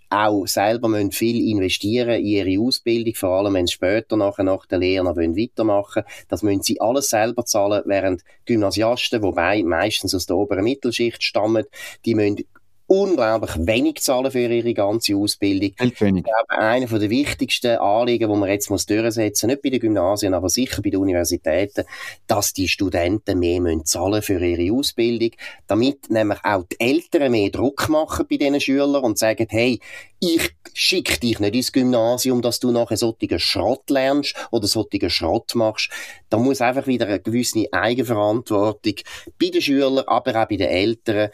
auch 0.10 0.46
selber 0.46 0.88
müssen 0.88 1.12
viel 1.12 1.50
investieren 1.50 2.20
in 2.20 2.26
ihre 2.26 2.62
Ausbildung, 2.62 3.14
vor 3.16 3.40
allem 3.40 3.54
wenn 3.54 3.68
sie 3.68 3.74
später 3.74 4.18
nachher 4.18 4.44
nach 4.44 4.66
der 4.66 4.80
Lehre 4.80 5.06
noch 5.06 5.16
weitermachen 5.16 6.04
wollen. 6.04 6.26
Das 6.28 6.44
müssen 6.44 6.62
sie 6.62 6.80
alles 6.82 7.10
selber 7.10 7.46
zahlen, 7.46 7.84
während 7.86 8.24
Gymnasiasten, 8.46 9.22
wobei 9.22 9.64
meistens 9.64 10.16
aus 10.16 10.26
der 10.26 10.38
oberen 10.38 10.64
Mittelschicht 10.64 11.24
stammen, 11.24 11.66
die 12.06 12.16
müssen 12.16 12.44
unglaublich 12.92 13.52
wenig 13.58 14.02
zahlen 14.02 14.32
für 14.32 14.40
ihre 14.40 14.74
ganze 14.74 15.16
Ausbildung. 15.16 15.72
Ich 15.80 15.96
glaube, 15.96 16.26
einer 16.50 16.86
der 16.86 17.10
wichtigsten 17.10 17.78
Anliegen, 17.78 18.30
die 18.30 18.38
man 18.38 18.50
jetzt 18.50 18.70
muss 18.70 18.86
durchsetzen 18.86 19.48
muss, 19.48 19.54
nicht 19.54 19.62
bei 19.62 19.70
den 19.70 19.80
Gymnasien, 19.80 20.34
aber 20.34 20.50
sicher 20.50 20.82
bei 20.82 20.90
den 20.90 21.00
Universitäten, 21.00 21.86
dass 22.28 22.52
die 22.52 22.68
Studenten 22.68 23.40
mehr 23.40 23.62
müssen 23.62 23.86
zahlen 23.86 24.22
für 24.22 24.46
ihre 24.46 24.76
Ausbildung, 24.76 25.32
damit 25.68 26.10
nämlich 26.10 26.40
auch 26.44 26.66
die 26.70 26.82
Eltern 26.82 27.32
mehr 27.32 27.50
Druck 27.50 27.88
machen 27.88 28.26
bei 28.30 28.36
diesen 28.36 28.60
Schülern 28.60 29.06
und 29.06 29.18
sagen, 29.18 29.48
hey, 29.50 29.80
ich 30.20 30.52
schicke 30.74 31.20
dich 31.20 31.40
nicht 31.40 31.56
ins 31.56 31.72
Gymnasium, 31.72 32.42
dass 32.42 32.60
du 32.60 32.72
nachher 32.72 32.98
solchen 32.98 33.40
Schrott 33.40 33.90
lernst 33.90 34.36
oder 34.52 34.68
solchen 34.68 35.10
Schrott 35.10 35.56
machst. 35.56 35.90
Da 36.30 36.38
muss 36.38 36.62
einfach 36.62 36.86
wieder 36.86 37.08
eine 37.08 37.20
gewisse 37.20 37.66
Eigenverantwortung 37.72 38.96
bei 39.40 39.50
den 39.50 39.62
Schülern, 39.62 40.06
aber 40.06 40.42
auch 40.42 40.48
bei 40.48 40.58
den 40.58 40.70
Eltern 40.70 41.32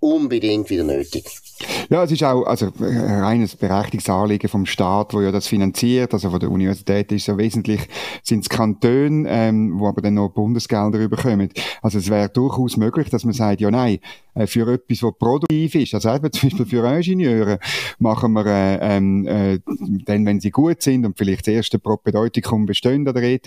unbedingt 0.00 0.70
wieder 0.70 0.84
nötig. 0.84 1.24
Ja, 1.90 2.04
es 2.04 2.12
ist 2.12 2.22
auch 2.22 2.44
also 2.44 2.66
ein 2.80 3.20
reines 3.20 3.56
Berechtigungsanliegen 3.56 4.48
vom 4.48 4.66
Staat, 4.66 5.12
wo 5.12 5.20
ja 5.20 5.32
das 5.32 5.48
finanziert, 5.48 6.12
also 6.14 6.30
von 6.30 6.38
der 6.38 6.50
Universität 6.50 7.10
ist 7.10 7.26
ja 7.26 7.36
wesentlich 7.36 7.80
sind 8.22 8.40
es 8.40 8.48
Kantone, 8.48 9.28
ähm, 9.28 9.78
wo 9.78 9.88
aber 9.88 10.02
dann 10.02 10.14
noch 10.14 10.28
Bundesgelder 10.28 11.08
bekommen. 11.08 11.48
Also 11.82 11.98
es 11.98 12.10
wäre 12.10 12.28
durchaus 12.28 12.76
möglich, 12.76 13.10
dass 13.10 13.24
man 13.24 13.32
sagt, 13.32 13.60
ja 13.60 13.70
nein, 13.70 13.98
äh, 14.34 14.46
für 14.46 14.72
etwas, 14.72 15.02
was 15.02 15.18
produktiv 15.18 15.74
ist, 15.74 15.94
also 15.94 16.14
eben 16.14 16.30
zum 16.30 16.48
Beispiel 16.48 16.66
für 16.66 16.86
Ingenieure, 16.86 17.58
machen 17.98 18.32
wir 18.34 18.46
äh, 18.46 18.96
ähm, 18.96 19.26
äh, 19.26 19.58
dann, 20.04 20.24
wenn 20.26 20.40
sie 20.40 20.50
gut 20.50 20.82
sind 20.82 21.04
und 21.04 21.18
vielleicht 21.18 21.46
das 21.46 21.54
erste 21.54 21.78
Propedeutikum 21.78 22.66
bestehen 22.66 23.06
an 23.08 23.14
der 23.14 23.24
ETH, 23.24 23.46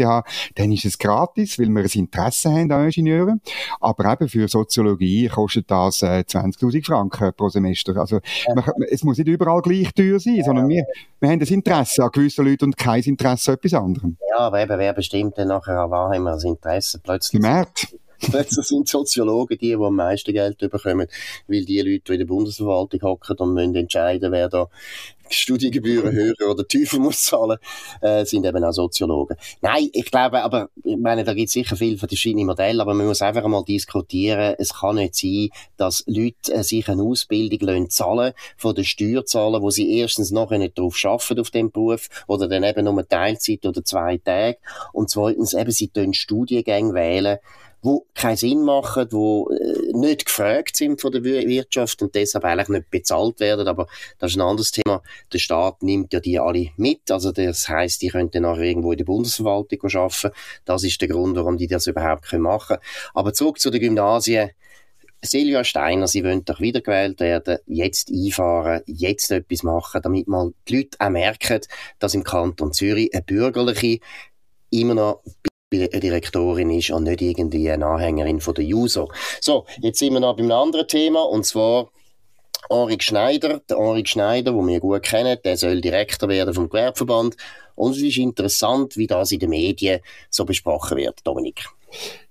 dann 0.55 0.71
ist 0.71 0.85
es 0.85 0.97
gratis, 0.97 1.57
weil 1.59 1.69
wir 1.69 1.83
ein 1.83 1.89
Interesse 1.93 2.51
haben 2.51 2.71
an 2.71 2.85
Ingenieure. 2.85 3.39
Aber 3.79 4.11
eben 4.11 4.27
für 4.27 4.47
Soziologie 4.47 5.29
kostet 5.29 5.71
das 5.71 6.01
äh, 6.01 6.25
20.000 6.41 6.85
Franken 6.85 7.31
pro 7.35 7.49
Semester. 7.49 7.95
Also 7.97 8.19
man, 8.53 8.63
es 8.89 9.03
muss 9.03 9.17
nicht 9.17 9.27
überall 9.27 9.61
gleich 9.61 9.93
teuer 9.93 10.19
sein, 10.19 10.41
sondern 10.43 10.67
wir, 10.69 10.83
wir 11.19 11.29
haben 11.29 11.39
das 11.39 11.51
Interesse 11.51 12.03
an 12.03 12.09
gewissen 12.11 12.45
Leuten 12.45 12.65
und 12.65 12.77
kein 12.77 13.01
Interesse 13.03 13.51
an 13.51 13.57
etwas 13.57 13.73
anderem. 13.73 14.17
Ja, 14.29 14.39
aber 14.39 14.61
eben, 14.61 14.77
wer 14.77 14.93
bestimmt 14.93 15.37
dann 15.37 15.49
nachher, 15.49 15.79
an 15.79 15.91
haben 15.91 16.23
wir 16.23 16.31
das 16.31 16.43
Interesse 16.43 16.99
plötzlich? 16.99 17.41
Die 17.41 17.47
Plötzlich 18.29 18.67
sind 18.67 18.87
Soziologen 18.87 19.57
die, 19.57 19.69
die 19.69 19.75
am 19.75 19.95
meisten 19.95 20.33
Geld 20.33 20.57
bekommen, 20.59 21.07
weil 21.47 21.65
die 21.65 21.81
Leute, 21.81 22.03
die 22.07 22.13
in 22.13 22.19
der 22.19 22.25
Bundesverwaltung 22.25 23.01
hocken 23.01 23.37
und 23.37 23.53
müssen 23.53 23.75
entscheiden, 23.75 24.31
wer 24.31 24.49
da 24.49 24.69
Studiengebühren 25.33 26.11
höher 26.39 26.49
oder 26.49 26.67
tiefer 26.67 26.99
muss 26.99 27.23
zahlen, 27.23 27.57
äh, 28.01 28.25
sind 28.25 28.45
eben 28.45 28.63
auch 28.63 28.73
Soziologen. 28.73 29.37
Nein, 29.61 29.89
ich 29.93 30.05
glaube, 30.05 30.43
aber, 30.43 30.69
ich 30.83 30.97
meine, 30.97 31.23
da 31.23 31.33
gibt 31.33 31.47
es 31.47 31.53
sicher 31.53 31.75
viele 31.75 31.97
verschiedene 31.97 32.45
Modelle, 32.45 32.81
aber 32.81 32.93
man 32.93 33.07
muss 33.07 33.21
einfach 33.21 33.47
mal 33.47 33.63
diskutieren, 33.63 34.55
es 34.57 34.73
kann 34.73 34.95
nicht 34.95 35.15
sein, 35.15 35.49
dass 35.77 36.03
Leute 36.07 36.53
äh, 36.53 36.63
sich 36.63 36.87
eine 36.89 37.03
Ausbildung 37.03 37.59
lassen 37.67 37.89
zahlen 37.89 38.33
von 38.57 38.75
den 38.75 38.85
Steuerzahlen, 38.85 39.61
wo 39.61 39.69
sie 39.69 39.97
erstens 39.97 40.31
noch 40.31 40.51
nicht 40.51 40.77
drauf 40.77 40.99
arbeiten 41.03 41.39
auf 41.39 41.49
dem 41.49 41.71
Beruf 41.71 42.09
oder 42.27 42.47
dann 42.47 42.63
eben 42.63 42.85
nur 42.85 43.07
Teilzeit 43.07 43.65
oder 43.65 43.83
zwei 43.83 44.17
Tage 44.17 44.57
und 44.93 45.09
zweitens 45.09 45.53
eben 45.53 45.71
sie 45.71 45.89
Studiengänge 46.13 46.93
wählen, 46.93 47.39
wo 47.81 48.05
keinen 48.13 48.37
Sinn 48.37 48.63
machen, 48.63 49.07
wo 49.11 49.49
äh, 49.49 49.91
nicht 49.93 50.25
gefragt 50.25 50.75
sind 50.75 51.01
von 51.01 51.11
der 51.11 51.23
Wirtschaft 51.23 52.01
und 52.01 52.13
deshalb 52.15 52.45
eigentlich 52.45 52.69
nicht 52.69 52.91
bezahlt 52.91 53.39
werden. 53.39 53.67
Aber 53.67 53.87
das 54.19 54.31
ist 54.31 54.37
ein 54.37 54.41
anderes 54.41 54.71
Thema. 54.71 55.01
Der 55.33 55.39
Staat 55.39 55.81
nimmt 55.81 56.13
ja 56.13 56.19
die 56.19 56.39
alle 56.39 56.69
mit. 56.77 57.09
Also 57.09 57.31
das 57.31 57.67
heißt, 57.67 58.01
die 58.01 58.09
könnten 58.09 58.43
nachher 58.43 58.63
irgendwo 58.63 58.91
in 58.91 58.97
der 58.97 59.05
Bundesverwaltung 59.05 59.79
arbeiten. 59.83 60.31
Das 60.65 60.83
ist 60.83 61.01
der 61.01 61.07
Grund, 61.07 61.35
warum 61.35 61.57
die 61.57 61.67
das 61.67 61.87
überhaupt 61.87 62.31
machen 62.33 62.67
können. 62.67 62.79
Aber 63.13 63.33
zurück 63.33 63.59
zu 63.59 63.71
den 63.71 63.81
Gymnasien 63.81 64.51
Silvia 65.23 65.63
Steiner, 65.63 66.07
Sie 66.07 66.23
wollen 66.23 66.43
doch 66.45 66.59
wiedergewählt 66.59 67.19
werden, 67.19 67.59
jetzt 67.67 68.09
einfahren, 68.09 68.81
jetzt 68.87 69.29
etwas 69.29 69.61
machen, 69.61 70.01
damit 70.01 70.27
mal 70.27 70.51
die 70.67 70.77
Leute 70.77 70.97
auch 70.99 71.09
merken, 71.09 71.61
dass 71.99 72.15
im 72.15 72.23
Kanton 72.23 72.73
Zürich 72.73 73.13
eine 73.13 73.21
bürgerliche 73.21 73.99
immer 74.71 74.95
noch 74.95 75.21
Direktorin 75.71 76.69
ist 76.71 76.91
und 76.91 77.03
nicht 77.03 77.21
irgendwie 77.21 77.71
eine 77.71 77.85
Anhängerin 77.85 78.41
von 78.41 78.53
der 78.53 78.65
JUSO. 78.65 79.09
So, 79.39 79.65
jetzt 79.79 79.99
sind 79.99 80.13
wir 80.13 80.19
noch 80.19 80.35
beim 80.35 80.51
anderen 80.51 80.87
Thema 80.87 81.21
und 81.21 81.45
zwar 81.45 81.89
Henri 82.69 82.97
Schneider. 82.99 83.61
Der 83.69 83.77
Henri 83.77 84.03
Schneider, 84.05 84.51
den 84.51 84.67
wir 84.67 84.79
gut 84.79 85.03
kennen, 85.03 85.37
der 85.43 85.57
soll 85.57 85.81
Direktor 85.81 86.29
werden 86.29 86.53
vom 86.53 86.69
Gewerbeverband. 86.69 87.37
Und 87.75 87.91
es 87.91 88.01
ist 88.01 88.17
interessant, 88.17 88.97
wie 88.97 89.07
das 89.07 89.31
in 89.31 89.39
den 89.39 89.49
Medien 89.49 90.01
so 90.29 90.45
besprochen 90.45 90.97
wird, 90.97 91.19
Dominik. 91.23 91.65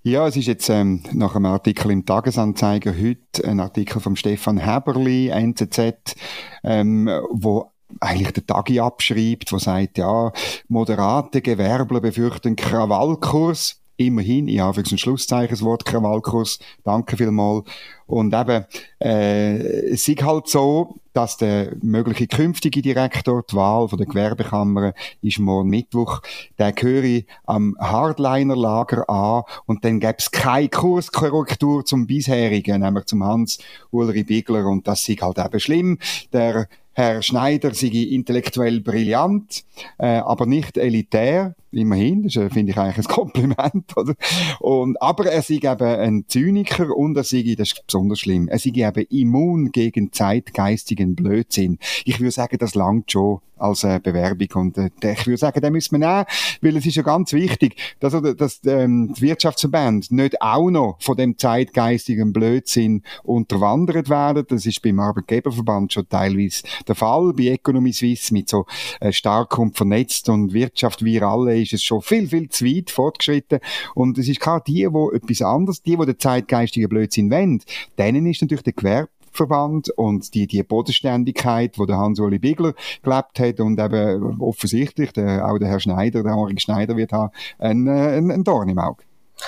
Ja, 0.03 0.27
es 0.27 0.35
ist 0.35 0.47
jetzt 0.47 0.69
ähm, 0.69 1.03
nach 1.13 1.35
einem 1.35 1.45
Artikel 1.45 1.91
im 1.91 2.05
Tagesanzeiger 2.05 2.93
heute 2.95 3.47
ein 3.47 3.59
Artikel 3.59 4.01
von 4.01 4.15
Stefan 4.15 4.57
Heberli, 4.57 5.29
NZZ, 5.29 6.15
ähm, 6.63 7.07
wo 7.31 7.71
eigentlich 7.99 8.31
der 8.33 8.45
Tagi 8.45 8.79
abschreibt, 8.79 9.51
wo 9.51 9.57
sagt, 9.57 9.97
ja, 9.97 10.31
moderate 10.67 11.41
Gewerbler 11.41 12.01
befürchten 12.01 12.55
Krawallkurs 12.55 13.81
immerhin, 14.07 14.47
ich 14.47 14.59
habe 14.59 14.81
ein 14.81 14.97
Schlusszeichen, 14.97 15.51
das 15.51 15.63
Wort 15.63 15.85
Krawallkurs, 15.85 16.59
danke 16.83 17.17
vielmals. 17.17 17.65
Und 18.07 18.33
eben, 18.33 18.65
äh, 18.99 19.57
es 19.91 20.07
ist 20.07 20.23
halt 20.23 20.47
so, 20.47 20.95
dass 21.13 21.37
der 21.37 21.75
mögliche 21.81 22.27
künftige 22.27 22.81
Direktor, 22.81 23.43
die 23.49 23.55
Wahl 23.55 23.87
von 23.87 23.97
der 23.97 24.07
Gewerbekammer, 24.07 24.93
ist 25.21 25.39
morgen 25.39 25.69
Mittwoch, 25.69 26.21
der 26.57 26.71
gehöre 26.73 27.23
am 27.45 27.75
Hardliner-Lager 27.79 29.09
an 29.09 29.43
und 29.65 29.85
dann 29.85 29.99
gäbe 29.99 30.15
es 30.17 30.31
keine 30.31 30.69
Kurskorrektur 30.69 31.85
zum 31.85 32.07
bisherigen, 32.07 32.81
nämlich 32.81 33.05
zum 33.05 33.23
Hans-Ulrich 33.23 34.25
Bigler 34.25 34.65
und 34.65 34.87
das 34.87 35.07
ist 35.07 35.21
halt 35.21 35.37
eben 35.37 35.59
schlimm. 35.59 35.97
Der 36.33 36.67
Herr 36.93 37.21
Schneider 37.21 37.73
sei 37.73 37.87
intellektuell 37.87 38.81
brillant, 38.81 39.63
äh, 39.97 40.17
aber 40.17 40.45
nicht 40.45 40.77
elitär. 40.77 41.55
Immerhin, 41.71 42.23
das 42.23 42.33
finde 42.33 42.71
ich 42.71 42.77
eigentlich 42.77 42.97
ein 42.97 43.03
Kompliment, 43.15 43.95
oder? 43.95 44.13
Und, 44.59 45.01
aber 45.01 45.25
er 45.27 45.41
sei 45.41 45.55
eben 45.55 45.81
ein 45.81 46.25
Zyniker 46.27 46.95
und 46.95 47.15
er 47.15 47.23
sei, 47.23 47.55
das 47.57 47.71
ist 47.71 47.87
besonders 47.87 48.19
schlimm, 48.19 48.47
er 48.47 48.59
sei 48.59 48.71
eben 48.75 49.05
immun 49.09 49.71
gegen 49.71 50.11
zeitgeistigen 50.11 51.15
Blödsinn. 51.15 51.79
Ich 52.05 52.19
würde 52.19 52.31
sagen, 52.31 52.57
das 52.57 52.75
langt 52.75 53.11
schon 53.11 53.39
als 53.61 53.83
äh, 53.83 53.99
Bewerbung 54.01 54.47
und 54.55 54.77
äh, 54.77 54.89
ich 55.03 55.27
würde 55.27 55.37
sagen, 55.37 55.61
den 55.61 55.73
müssen 55.73 55.99
wir 55.99 56.07
nehmen, 56.07 56.25
weil 56.61 56.77
es 56.77 56.85
ist 56.85 56.95
ja 56.95 57.03
ganz 57.03 57.31
wichtig, 57.31 57.75
dass, 57.99 58.15
dass 58.35 58.59
ähm, 58.65 59.13
die 59.15 59.21
Wirtschaftsverbände 59.21 60.07
nicht 60.15 60.41
auch 60.41 60.69
noch 60.69 60.97
von 60.99 61.15
dem 61.15 61.37
zeitgeistigen 61.37 62.33
Blödsinn 62.33 63.03
unterwandert 63.23 64.09
werden. 64.09 64.45
Das 64.49 64.65
ist 64.65 64.81
beim 64.81 64.99
Arbeitgeberverband 64.99 65.93
schon 65.93 66.09
teilweise 66.09 66.63
der 66.87 66.95
Fall. 66.95 67.33
Bei 67.33 67.43
Economy 67.43 67.93
Suisse 67.93 68.33
mit 68.33 68.49
so 68.49 68.65
äh, 68.99 69.11
stark 69.11 69.57
und 69.59 69.77
vernetzt 69.77 70.27
und 70.29 70.53
Wirtschaft 70.53 71.05
wie 71.05 71.21
alle 71.21 71.60
ist 71.61 71.73
es 71.73 71.83
schon 71.83 72.01
viel, 72.01 72.27
viel 72.27 72.49
zu 72.49 72.65
weit 72.65 72.89
fortgeschritten. 72.89 73.59
Und 73.95 74.17
es 74.17 74.27
ist 74.27 74.39
gerade 74.39 74.63
die, 74.67 74.87
die 74.87 75.15
etwas 75.15 75.41
anderes, 75.41 75.81
die, 75.81 75.97
die 75.97 76.05
den 76.05 76.19
zeitgeistigen 76.19 76.89
Blödsinn 76.89 77.31
wollen, 77.31 77.61
denen 77.97 78.25
ist 78.25 78.41
natürlich 78.41 78.63
der 78.63 78.73
Gewerbe 78.73 79.09
Verband 79.31 79.89
und 79.91 80.33
die, 80.33 80.45
die 80.45 80.61
Bodenständigkeit, 80.63 81.79
wo 81.79 81.85
der 81.85 81.97
Hans-Uli 81.97 82.39
Bigler 82.39 82.73
gelebt 83.01 83.39
hat 83.39 83.59
und 83.59 83.79
eben 83.79 84.41
offensichtlich 84.41 85.13
der, 85.13 85.47
auch 85.49 85.57
der 85.57 85.69
Herr 85.69 85.79
Schneider, 85.79 86.23
der 86.23 86.35
Henrik 86.35 86.61
Schneider 86.61 86.97
wird 86.97 87.13
haben, 87.13 87.31
ein, 87.57 87.87
ein, 87.87 88.29
ein 88.29 88.43
Dorn 88.43 88.69
im 88.69 88.79
Auge. 88.79 89.03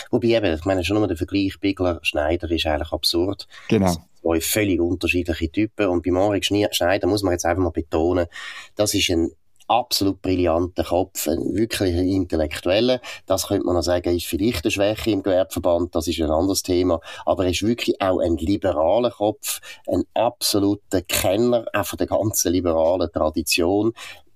Wobei 0.09 0.29
eben, 0.29 0.55
ich 0.55 0.65
meine 0.65 0.83
schon 0.83 0.97
nur 0.97 1.07
der 1.07 1.17
Vergleich 1.17 1.59
Bigler-Schneider 1.59 2.49
ist 2.49 2.65
eigentlich 2.65 2.91
absurd. 2.91 3.47
Genau. 3.67 3.93
Zwei 4.21 4.39
völlig 4.39 4.79
unterschiedliche 4.79 5.51
Typen 5.51 5.87
und 5.87 6.03
bei 6.03 6.11
Henrik 6.11 6.45
Schneider 6.45 7.07
muss 7.07 7.23
man 7.23 7.33
jetzt 7.33 7.45
einfach 7.45 7.61
mal 7.61 7.71
betonen, 7.71 8.27
das 8.75 8.93
ist 8.93 9.09
ein 9.09 9.31
absolut 9.79 10.21
brillanter 10.21 10.83
Kopf, 10.83 11.27
ein 11.27 11.55
wirklich 11.55 11.95
intellektueller. 11.95 13.01
Das 13.25 13.47
könnte 13.47 13.65
man 13.65 13.75
noch 13.75 13.81
sagen, 13.81 14.15
ist 14.15 14.25
vielleicht 14.25 14.65
eine 14.65 14.71
Schwäche 14.71 15.11
im 15.11 15.23
Gewerbeverband, 15.23 15.95
das 15.95 16.07
ist 16.07 16.19
ein 16.21 16.29
anderes 16.31 16.63
Thema. 16.63 16.99
Aber 17.25 17.45
er 17.45 17.51
ist 17.51 17.65
wirklich 17.65 17.99
auch 18.01 18.19
ein 18.19 18.37
liberaler 18.37 19.11
Kopf, 19.11 19.59
ein 19.87 20.03
absoluter 20.13 21.01
Kenner 21.01 21.65
auch 21.73 21.85
von 21.85 21.97
der 21.97 22.07
ganzen 22.07 22.53
liberalen 22.53 23.11
Tradition 23.11 23.93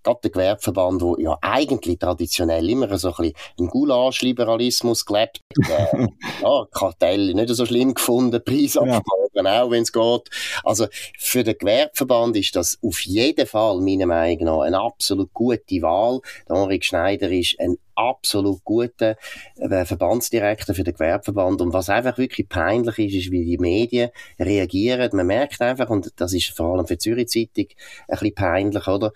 gerade 0.08 0.22
der 0.24 0.32
Gewerbeverband, 0.32 1.02
der 1.02 1.16
ja 1.20 1.38
eigentlich 1.42 2.00
traditionell 2.00 2.70
immer 2.70 2.98
so 2.98 3.10
ein 3.10 3.16
bisschen 3.18 3.34
einen 3.60 3.68
Gulasch-Liberalismus 3.70 5.06
gelebt 5.06 5.42
äh, 5.70 6.08
ja, 6.42 6.66
Kartell 6.72 7.34
nicht 7.34 7.50
so 7.50 7.66
schlimm 7.66 7.94
gefunden, 7.94 8.42
Preisabsprachen 8.44 9.46
ja. 9.46 9.64
auch, 9.64 9.72
wenn 9.72 9.84
es 9.84 9.92
geht. 9.92 10.30
Also 10.64 10.88
für 11.18 11.44
den 11.44 11.58
Gewerbeverband 11.58 12.36
ist 12.38 12.56
das 12.56 12.78
auf 12.82 13.02
jeden 13.02 13.48
Fall, 13.48 13.82
meiner 13.82 14.06
Meinung 14.06 14.46
nach, 14.46 14.60
eine 14.62 14.80
absolut 14.80 15.34
gute 15.34 15.82
Wahl. 15.82 16.22
Der 16.48 16.56
Henrik 16.56 16.86
Schneider 16.86 17.30
ist 17.30 17.60
ein 17.60 17.78
absolut 17.98 18.64
guter 18.64 19.18
äh, 19.56 19.86
Verbandsdirektor 19.86 20.76
für 20.76 20.84
den 20.84 20.94
Gewerbeverband. 20.94 21.62
Und 21.62 21.74
was 21.74 21.90
einfach 21.90 22.18
wirklich 22.18 22.48
peinlich 22.48 23.00
ist, 23.00 23.26
ist, 23.26 23.32
wie 23.32 23.44
die 23.44 23.58
Medien 23.58 24.12
reagieren. 24.40 25.10
Man 25.14 25.28
merkt 25.28 25.62
einfach, 25.62 25.90
und 25.90 26.14
das 26.16 26.34
ist 26.34 26.56
vor 26.56 26.76
allem 26.76 26.86
für 26.86 26.96
die 26.96 27.00
Zürich 27.00 27.28
Zeitung 27.28 27.68
ein 28.08 28.20
bisschen 28.20 28.36
peinlich, 28.36 28.88
oder? 28.88 29.12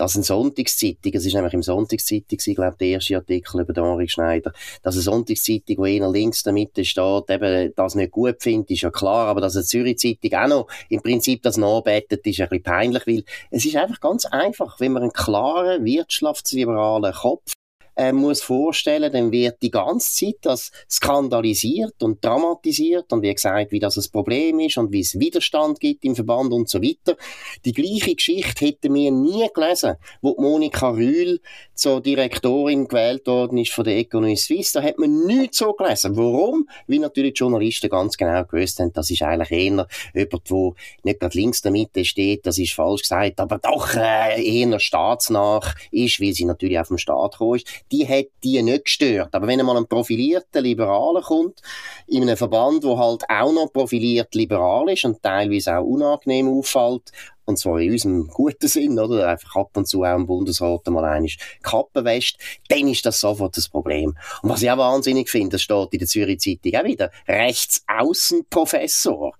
Dass 0.00 0.16
eine 0.16 0.24
Sonntagszeitung, 0.24 1.12
es 1.12 1.26
ist 1.26 1.34
nämlich 1.34 1.52
im 1.52 1.62
Sonntagszeitung, 1.62 2.38
ich 2.42 2.54
glaube, 2.54 2.76
der 2.80 2.88
erste 2.88 3.16
Artikel 3.16 3.60
über 3.60 3.74
den 3.74 3.84
Henri 3.84 4.08
Schneider, 4.08 4.52
dass 4.82 4.94
eine 4.94 5.02
Sonntagszeitung, 5.02 5.76
wo 5.76 5.84
einer 5.84 6.10
links 6.10 6.40
in 6.40 6.44
der 6.44 6.52
Mitte 6.54 6.84
steht, 6.86 7.28
eben 7.28 7.72
das 7.76 7.94
nicht 7.94 8.10
gut 8.10 8.42
findet, 8.42 8.70
ist 8.70 8.80
ja 8.80 8.90
klar, 8.90 9.26
aber 9.26 9.42
dass 9.42 9.56
eine 9.56 9.64
Zürich-Zeitung 9.66 10.32
auch 10.38 10.48
noch 10.48 10.68
im 10.88 11.02
Prinzip 11.02 11.42
das 11.42 11.58
nachbettet, 11.58 12.26
ist 12.26 12.40
ein 12.40 12.48
bisschen 12.48 12.62
peinlich, 12.62 13.06
weil 13.06 13.24
es 13.50 13.66
ist 13.66 13.76
einfach 13.76 14.00
ganz 14.00 14.24
einfach, 14.24 14.80
wenn 14.80 14.92
man 14.92 15.02
einen 15.02 15.12
klaren, 15.12 15.84
wirtschaftsliberalen 15.84 17.12
Kopf 17.12 17.52
äh, 18.00 18.12
muss 18.12 18.40
vorstellen, 18.40 19.12
dann 19.12 19.30
wird 19.30 19.60
die 19.60 19.70
ganze 19.70 20.14
Zeit 20.14 20.36
das 20.40 20.70
skandalisiert 20.90 22.02
und 22.02 22.24
dramatisiert 22.24 23.12
und 23.12 23.22
wie 23.22 23.34
gesagt, 23.34 23.72
wie 23.72 23.78
das 23.78 23.98
ein 23.98 24.10
Problem 24.10 24.58
ist 24.60 24.78
und 24.78 24.90
wie 24.90 25.00
es 25.00 25.20
Widerstand 25.20 25.80
gibt 25.80 26.04
im 26.06 26.14
Verband 26.14 26.52
und 26.52 26.70
so 26.70 26.80
weiter. 26.80 27.18
Die 27.66 27.72
gleiche 27.72 28.14
Geschichte 28.14 28.64
hätten 28.64 28.94
wir 28.94 29.10
nie 29.10 29.46
gelesen, 29.54 29.96
wo 30.22 30.34
Monika 30.38 30.90
Rühl 30.90 31.40
zur 31.74 32.00
Direktorin 32.00 32.88
gewählt 32.88 33.26
worden 33.26 33.58
ist 33.58 33.72
von 33.72 33.84
der 33.84 33.98
Economy 33.98 34.36
Suisse. 34.36 34.72
Da 34.72 34.82
hat 34.82 34.98
man 34.98 35.26
nichts 35.26 35.58
so 35.58 35.72
gelesen. 35.74 36.16
Warum? 36.16 36.68
Weil 36.86 37.00
natürlich 37.00 37.34
die 37.34 37.38
Journalisten 37.38 37.90
ganz 37.90 38.16
genau 38.16 38.44
gewusst 38.44 38.80
haben, 38.80 38.94
das 38.94 39.10
ist 39.10 39.22
eigentlich 39.22 39.50
eher 39.50 39.86
jemand, 40.14 40.50
der 40.50 40.72
nicht 41.02 41.20
gerade 41.20 41.38
links 41.38 41.60
der 41.60 41.72
Mitte 41.72 42.04
steht, 42.06 42.46
das 42.46 42.58
ist 42.58 42.72
falsch 42.72 43.02
gesagt, 43.02 43.40
aber 43.40 43.58
doch 43.58 43.94
äh, 43.94 44.42
eher 44.42 44.80
staatsnah 44.80 45.60
ist, 45.90 46.20
weil 46.20 46.32
sie 46.32 46.46
natürlich 46.46 46.78
auf 46.78 46.88
dem 46.88 46.98
Staat 46.98 47.32
gekommen 47.32 47.56
ist 47.56 47.66
die 47.92 48.06
hat 48.06 48.26
die 48.42 48.62
nicht 48.62 48.84
gestört. 48.84 49.34
Aber 49.34 49.46
wenn 49.46 49.60
einmal 49.60 49.76
ein 49.76 49.86
profilierter 49.86 50.60
Liberaler 50.60 51.22
kommt, 51.22 51.60
in 52.06 52.22
einem 52.22 52.36
Verband, 52.36 52.82
wo 52.84 52.98
halt 52.98 53.22
auch 53.28 53.52
noch 53.52 53.72
profiliert 53.72 54.34
liberal 54.34 54.90
ist 54.90 55.04
und 55.04 55.22
teilweise 55.22 55.76
auch 55.76 55.84
unangenehm 55.84 56.48
auffällt, 56.48 57.12
und 57.44 57.58
zwar 57.58 57.80
in 57.80 57.92
unserem 57.92 58.28
guten 58.32 58.68
Sinn, 58.68 58.98
oder? 58.98 59.28
Einfach 59.28 59.56
ab 59.56 59.76
und 59.76 59.86
zu 59.88 60.04
auch 60.04 60.16
im 60.16 60.26
Bundesrat 60.26 60.86
mal 60.86 61.04
einmal 61.04 61.30
Kappen 61.62 62.04
wäscht, 62.04 62.38
dann 62.68 62.88
ist 62.88 63.04
das 63.04 63.20
sofort 63.20 63.56
das 63.56 63.68
Problem. 63.68 64.16
Und 64.42 64.50
was 64.50 64.62
ich 64.62 64.70
auch 64.70 64.78
wahnsinnig 64.78 65.28
finde, 65.28 65.50
das 65.50 65.62
steht 65.62 65.92
in 65.92 65.98
der 65.98 66.08
Zürich 66.08 66.40
Zeitung 66.40 66.76
auch 66.76 66.84
wieder, 66.84 67.10
Rechtsaußenprofessor. 67.28 69.34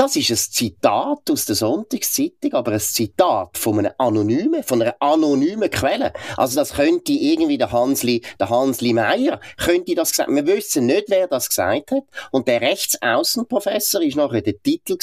Das 0.00 0.16
ist 0.16 0.30
ein 0.30 0.36
Zitat 0.36 1.30
aus 1.30 1.44
der 1.44 1.56
Sonntagszeitung, 1.56 2.54
aber 2.54 2.72
ein 2.72 2.80
Zitat 2.80 3.58
von 3.58 3.80
einer 3.80 3.94
anonymen, 3.98 4.62
von 4.62 4.80
einer 4.80 4.96
anonymen 4.98 5.70
Quelle. 5.70 6.14
Also 6.38 6.58
das 6.58 6.72
könnte 6.72 7.12
irgendwie 7.12 7.58
der 7.58 7.70
Hansli, 7.70 8.22
der 8.38 8.48
Hansli 8.48 8.94
Meier, 8.94 9.40
könnte 9.58 9.94
das 9.94 10.12
gesagt, 10.12 10.30
wir 10.30 10.46
wissen 10.46 10.86
nicht, 10.86 11.10
wer 11.10 11.28
das 11.28 11.50
gesagt 11.50 11.90
hat. 11.90 12.04
Und 12.30 12.48
der 12.48 12.62
Rechtsaußenprofessor 12.62 14.00
ist 14.00 14.16
nachher 14.16 14.40
der 14.40 14.62
Titel 14.62 14.96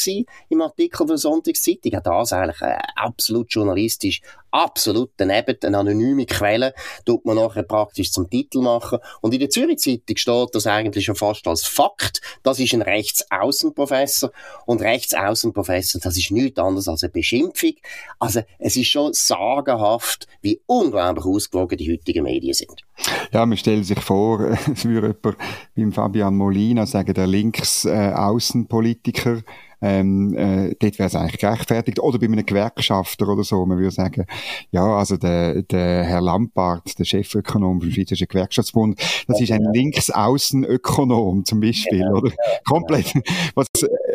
im 0.50 0.62
Artikel 0.62 1.06
der 1.06 1.20
Sonntagszeitung. 1.20 1.94
Auch 1.94 2.02
das 2.02 2.34
eigentlich 2.34 2.62
äh, 2.64 2.80
absolut 2.96 3.52
journalistisch 3.52 4.22
absolut 4.52 5.12
daneben, 5.18 5.58
eine 5.64 5.78
anonyme 5.78 6.26
Quelle, 6.26 6.74
tut 7.06 7.26
man 7.26 7.36
nachher 7.36 7.64
praktisch 7.64 8.12
zum 8.12 8.30
Titel 8.30 8.62
machen. 8.62 9.00
Und 9.22 9.34
in 9.34 9.40
der 9.40 9.50
Zürich 9.50 9.80
Zeitung 9.80 10.18
steht 10.18 10.56
das 10.56 10.68
eigentlich 10.68 11.06
schon 11.06 11.16
fast 11.16 11.48
als 11.48 11.66
Fakt. 11.66 12.22
Das 12.44 12.60
ist 12.60 12.74
ein 12.74 12.82
Rechtsaußenprofessor. 12.82 14.32
Und 14.66 14.82
Rechtsaußenprofessor, 14.82 16.02
das 16.02 16.18
ist 16.18 16.32
nichts 16.32 16.60
anderes 16.60 16.88
als 16.88 17.04
eine 17.04 17.12
Beschimpfung. 17.12 17.74
Also, 18.20 18.42
es 18.60 18.76
ist 18.76 18.88
schon 18.88 19.14
sagenhaft, 19.14 20.28
wie 20.42 20.62
unglaublich 20.66 21.26
ausgewogen 21.26 21.78
die 21.78 21.92
heutigen 21.92 22.24
Medien 22.24 22.54
sind. 22.54 22.84
Ja, 23.32 23.46
man 23.46 23.58
stellt 23.58 23.86
sich 23.86 24.00
vor, 24.00 24.40
es 24.74 24.86
würde 24.86 25.16
jemand 25.76 25.76
wie 25.76 25.92
Fabian 25.92 26.36
Molina 26.36 26.86
sagen, 26.86 27.14
der 27.14 27.28
Linksaußenpolitiker, 27.28 29.38
äh, 29.38 29.42
ähm, 29.82 30.36
äh, 30.36 30.76
dort 30.80 31.00
wäre 31.00 31.08
es 31.08 31.16
eigentlich 31.16 31.40
gerechtfertigt. 31.40 32.00
Oder 32.00 32.20
bei 32.20 32.26
einem 32.26 32.46
Gewerkschafter 32.46 33.28
oder 33.28 33.44
so, 33.44 33.66
man 33.66 33.78
würde 33.78 33.92
sagen, 33.92 34.26
ja, 34.72 34.86
also 34.86 35.18
der, 35.18 35.62
der 35.64 36.04
Herr 36.04 36.22
Lampard, 36.22 36.98
der 36.98 37.06
Chefökonom 37.06 37.82
vom 37.82 37.92
Schweizerischen 37.92 38.28
Gewerkschaftsbund, 38.28 39.00
das 39.28 39.42
ist 39.42 39.52
ein 39.52 39.68
Linksaußenökonom 39.74 41.46
zum 41.46 41.60
Beispiel, 41.60 42.08
oder? 42.12 42.32
Komplett. 42.66 43.14
Was 43.56 43.68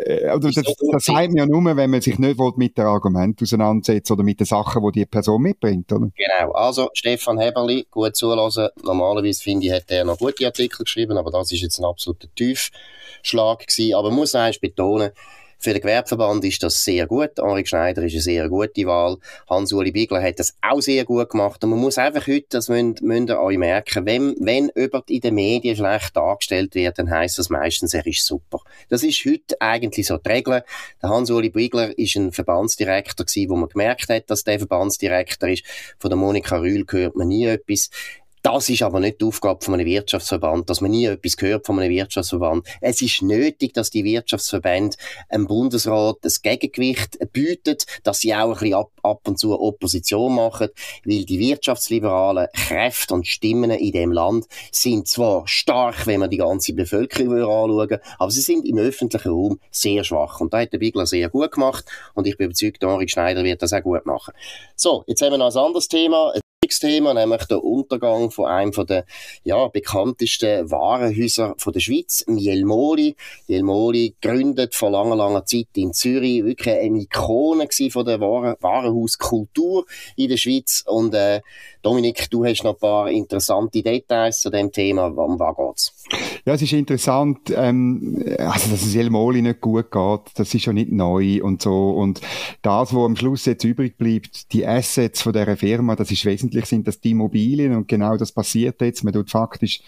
äh, 0.05 0.31
oder 0.31 0.51
das, 0.51 0.63
das 0.91 1.05
sagt 1.05 1.27
man 1.29 1.37
ja 1.37 1.45
nur, 1.45 1.63
wenn 1.75 1.89
man 1.89 2.01
sich 2.01 2.19
nicht 2.19 2.39
mit 2.57 2.77
dem 2.77 2.85
Argument 2.85 3.41
auseinandersetzt 3.41 4.11
oder 4.11 4.23
mit 4.23 4.39
den 4.39 4.45
Sachen, 4.45 4.83
die 4.85 4.99
die 4.99 5.05
Person 5.05 5.41
mitbringt, 5.41 5.91
oder? 5.91 6.09
Genau. 6.15 6.51
Also, 6.53 6.89
Stefan 6.93 7.39
Heberli, 7.39 7.87
gut 7.89 8.15
zulassen. 8.15 8.69
Normalerweise 8.83 9.41
finde 9.41 9.67
ich, 9.67 9.71
hat 9.71 9.89
er 9.89 10.05
noch 10.05 10.17
gute 10.17 10.45
Artikel 10.45 10.83
geschrieben, 10.83 11.17
aber 11.17 11.31
das 11.31 11.51
ist 11.51 11.61
jetzt 11.61 11.79
ein 11.79 11.85
absoluter 11.85 12.27
Tiefschlag 12.35 13.67
gewesen. 13.67 13.95
Aber 13.95 14.09
man 14.09 14.19
muss 14.19 14.35
eigentlich 14.35 14.61
betonen, 14.61 15.11
für 15.63 15.73
den 15.73 15.81
Gewerbeverband 15.81 16.43
ist 16.43 16.61
das 16.61 16.83
sehr 16.83 17.07
gut. 17.07 17.31
Henrik 17.37 17.67
Schneider 17.67 18.03
ist 18.03 18.13
eine 18.13 18.21
sehr 18.21 18.49
gute 18.49 18.85
Wahl. 18.85 19.17
Hans-Uli 19.49 19.91
Bigler 19.91 20.21
hat 20.21 20.39
das 20.39 20.57
auch 20.61 20.81
sehr 20.81 21.05
gut 21.05 21.29
gemacht. 21.29 21.63
Und 21.63 21.69
man 21.69 21.79
muss 21.79 21.97
einfach 21.97 22.27
heute, 22.27 22.47
das 22.49 22.67
müsst, 22.67 23.01
müsst 23.01 23.29
ihr 23.29 23.39
euch 23.39 23.57
merken, 23.57 24.05
wenn, 24.05 24.35
wenn 24.39 24.71
jemand 24.75 25.09
in 25.09 25.21
den 25.21 25.35
Medien 25.35 25.75
schlecht 25.75 26.15
dargestellt 26.17 26.75
wird, 26.75 26.99
dann 26.99 27.09
heisst 27.09 27.39
das 27.39 27.49
meistens, 27.49 27.93
er 27.93 28.05
ist 28.05 28.25
super. 28.25 28.59
Das 28.89 29.03
ist 29.03 29.23
heute 29.25 29.59
eigentlich 29.61 30.07
so 30.07 30.17
die 30.17 30.29
Regel. 30.29 30.63
Der 31.01 31.09
Hans-Uli 31.09 31.49
Bigler 31.49 31.97
ist 31.97 32.15
ein 32.17 32.33
Verbandsdirektor 32.33 33.25
gewesen, 33.25 33.49
wo 33.49 33.55
man 33.55 33.69
gemerkt 33.69 34.09
hat, 34.09 34.29
dass 34.29 34.43
der 34.43 34.59
Verbandsdirektor 34.59 35.47
ist. 35.47 35.63
Von 35.97 36.09
der 36.09 36.17
Monika 36.17 36.57
Rühl 36.57 36.85
hört 36.89 37.15
man 37.15 37.29
nie 37.29 37.45
etwas. 37.45 37.89
Das 38.43 38.67
ist 38.67 38.83
aber 38.83 38.99
nicht 38.99 39.21
die 39.21 39.25
Aufgabe 39.25 39.63
von 39.63 39.73
einem 39.73 39.85
Wirtschaftsverband, 39.85 40.69
dass 40.69 40.81
man 40.81 40.91
nie 40.91 41.05
etwas 41.05 41.37
gehört 41.37 41.65
von 41.65 41.79
einem 41.79 41.89
Wirtschaftsverband. 41.89 42.67
Es 42.81 43.01
ist 43.01 43.21
nötig, 43.21 43.73
dass 43.73 43.89
die 43.89 44.03
Wirtschaftsverbände 44.03 44.97
einem 45.29 45.47
Bundesrat 45.47 46.17
das 46.23 46.41
Gegengewicht 46.41 47.17
bieten, 47.31 47.77
dass 48.03 48.19
sie 48.19 48.35
auch 48.35 48.49
ein 48.49 48.53
bisschen 48.59 48.73
ab, 48.73 48.91
ab 49.01 49.21
und 49.29 49.39
zu 49.39 49.57
Opposition 49.57 50.35
machen, 50.35 50.67
weil 51.05 51.23
die 51.23 51.39
wirtschaftsliberalen 51.39 52.49
Kräfte 52.53 53.13
und 53.13 53.27
Stimmen 53.27 53.71
in 53.71 53.93
dem 53.93 54.11
Land 54.11 54.47
sind 54.73 55.07
zwar 55.07 55.47
stark, 55.47 56.05
wenn 56.05 56.19
man 56.19 56.29
die 56.29 56.37
ganze 56.37 56.73
Bevölkerung 56.73 57.33
anschauen 57.37 57.99
aber 58.19 58.31
sie 58.31 58.41
sind 58.41 58.67
im 58.67 58.77
öffentlichen 58.77 59.31
Raum 59.31 59.59
sehr 59.71 60.03
schwach. 60.03 60.41
Und 60.41 60.53
da 60.53 60.59
hat 60.59 60.73
der 60.73 60.79
Bigler 60.79 61.05
sehr 61.05 61.29
gut 61.29 61.53
gemacht 61.53 61.85
und 62.13 62.27
ich 62.27 62.35
bin 62.35 62.47
überzeugt, 62.47 62.83
Henrik 62.83 63.09
Schneider 63.09 63.45
wird 63.45 63.61
das 63.61 63.71
auch 63.71 63.81
gut 63.81 64.05
machen. 64.05 64.33
So, 64.75 65.05
jetzt 65.07 65.21
haben 65.21 65.31
wir 65.31 65.37
noch 65.37 65.55
ein 65.55 65.57
anderes 65.57 65.87
Thema. 65.87 66.33
Thema, 66.69 67.13
nämlich 67.13 67.45
der 67.45 67.63
Untergang 67.63 68.31
von 68.31 68.45
einem 68.45 68.71
der 68.85 69.05
ja, 69.43 69.67
bekanntesten 69.67 70.69
Warenhäuser 70.69 71.55
von 71.57 71.73
der 71.73 71.79
Schweiz, 71.79 72.23
Mielmoli. 72.27 73.15
Mielmoli 73.47 74.15
gegründet 74.19 74.75
vor 74.75 74.91
langer, 74.91 75.15
langer 75.15 75.45
Zeit 75.45 75.67
in 75.75 75.93
Zürich, 75.93 76.43
wirklich 76.43 76.75
eine 76.75 76.99
Ikone 76.99 77.67
von 77.89 78.05
der 78.05 78.19
Waren 78.19 78.55
Warenhauskultur 78.59 79.85
in 80.15 80.29
der 80.29 80.37
Schweiz 80.37 80.83
und 80.87 81.13
äh, 81.13 81.41
Dominik, 81.83 82.29
du 82.29 82.45
hast 82.45 82.63
noch 82.63 82.75
ein 82.75 82.79
paar 82.79 83.11
interessante 83.11 83.83
Details 83.83 84.39
zu 84.39 84.49
dem 84.49 84.71
Thema. 84.71 85.07
Um 85.07 85.37
was 85.37 85.55
geht's? 85.55 86.03
Ja, 86.45 86.53
es 86.53 86.61
ist 86.61 86.73
interessant, 86.73 87.53
ähm, 87.55 88.23
also, 88.37 88.69
dass 88.71 88.83
es 88.83 88.95
Elmoli 88.95 89.41
nicht 89.41 89.61
gut 89.61 89.91
geht, 89.91 90.21
das 90.35 90.53
ist 90.53 90.65
ja 90.65 90.73
nicht 90.73 90.91
neu 90.91 91.41
und 91.43 91.61
so. 91.61 91.91
Und 91.91 92.21
das, 92.61 92.93
was 92.93 93.05
am 93.05 93.15
Schluss 93.15 93.45
jetzt 93.45 93.63
übrig 93.63 93.97
bleibt, 93.97 94.53
die 94.53 94.65
Assets 94.65 95.21
von 95.21 95.33
dieser 95.33 95.57
Firma, 95.57 95.95
das 95.95 96.09
ist 96.09 96.25
wesentlich, 96.25 96.65
sind 96.65 96.87
das 96.87 96.99
die 96.99 97.11
Immobilien 97.11 97.75
und 97.75 97.87
genau 97.87 98.17
das 98.17 98.31
passiert 98.31 98.81
jetzt. 98.81 99.03
Man 99.03 99.13
tut 99.13 99.29
faktisch 99.29 99.81